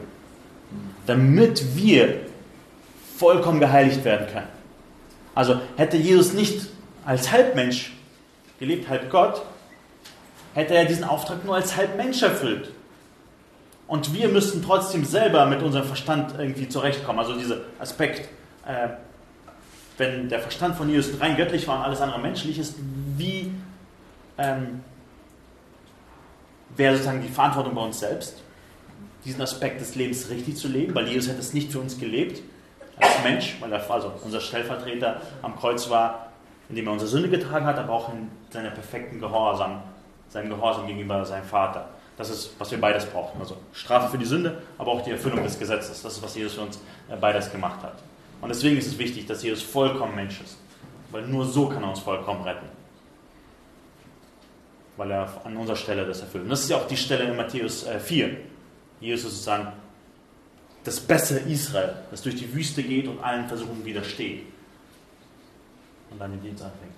[1.06, 2.22] damit wir
[3.18, 4.48] vollkommen geheiligt werden können.
[5.34, 6.68] Also hätte Jesus nicht
[7.06, 7.94] als Halbmensch
[8.60, 9.42] gelebt, halb Gott,
[10.54, 12.70] hätte er diesen Auftrag nur als Halbmensch erfüllt.
[13.92, 17.20] Und wir müssten trotzdem selber mit unserem Verstand irgendwie zurechtkommen.
[17.20, 18.30] Also dieser Aspekt,
[18.66, 18.88] äh,
[19.98, 22.76] wenn der Verstand von Jesus rein göttlich war und alles andere menschlich ist,
[23.18, 23.52] wie
[24.38, 24.80] ähm,
[26.78, 28.42] wäre sozusagen die Verantwortung bei uns selbst,
[29.26, 32.42] diesen Aspekt des Lebens richtig zu leben, weil Jesus hätte es nicht für uns gelebt,
[32.98, 36.32] als Mensch, weil er also unser Stellvertreter am Kreuz war,
[36.70, 39.82] indem er unsere Sünde getragen hat, aber auch in seiner perfekten Gehorsam,
[40.30, 41.90] seinem Gehorsam gegenüber seinem Vater.
[42.22, 43.42] Das ist, was wir beides brauchen.
[43.42, 46.04] Also Strafe für die Sünde, aber auch die Erfüllung des Gesetzes.
[46.04, 47.96] Das ist, was Jesus für uns äh, beides gemacht hat.
[48.40, 50.56] Und deswegen ist es wichtig, dass Jesus vollkommen Mensch ist.
[51.10, 52.68] Weil nur so kann er uns vollkommen retten.
[54.98, 56.44] Weil er an unserer Stelle das erfüllt.
[56.44, 58.38] Und das ist ja auch die Stelle in Matthäus 4.
[59.00, 59.74] Jesus sozusagen
[60.84, 64.44] das bessere Israel, das durch die Wüste geht und allen Versuchungen widersteht.
[66.12, 66.94] Und dann den Dienst anfängt.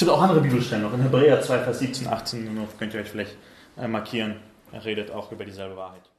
[0.00, 0.94] Es gibt auch andere Bibelstellen noch.
[0.94, 3.36] In Hebräer 2, Vers 17, 18, könnt ihr euch vielleicht
[3.76, 4.36] äh, markieren.
[4.72, 6.09] Er redet auch über dieselbe Wahrheit.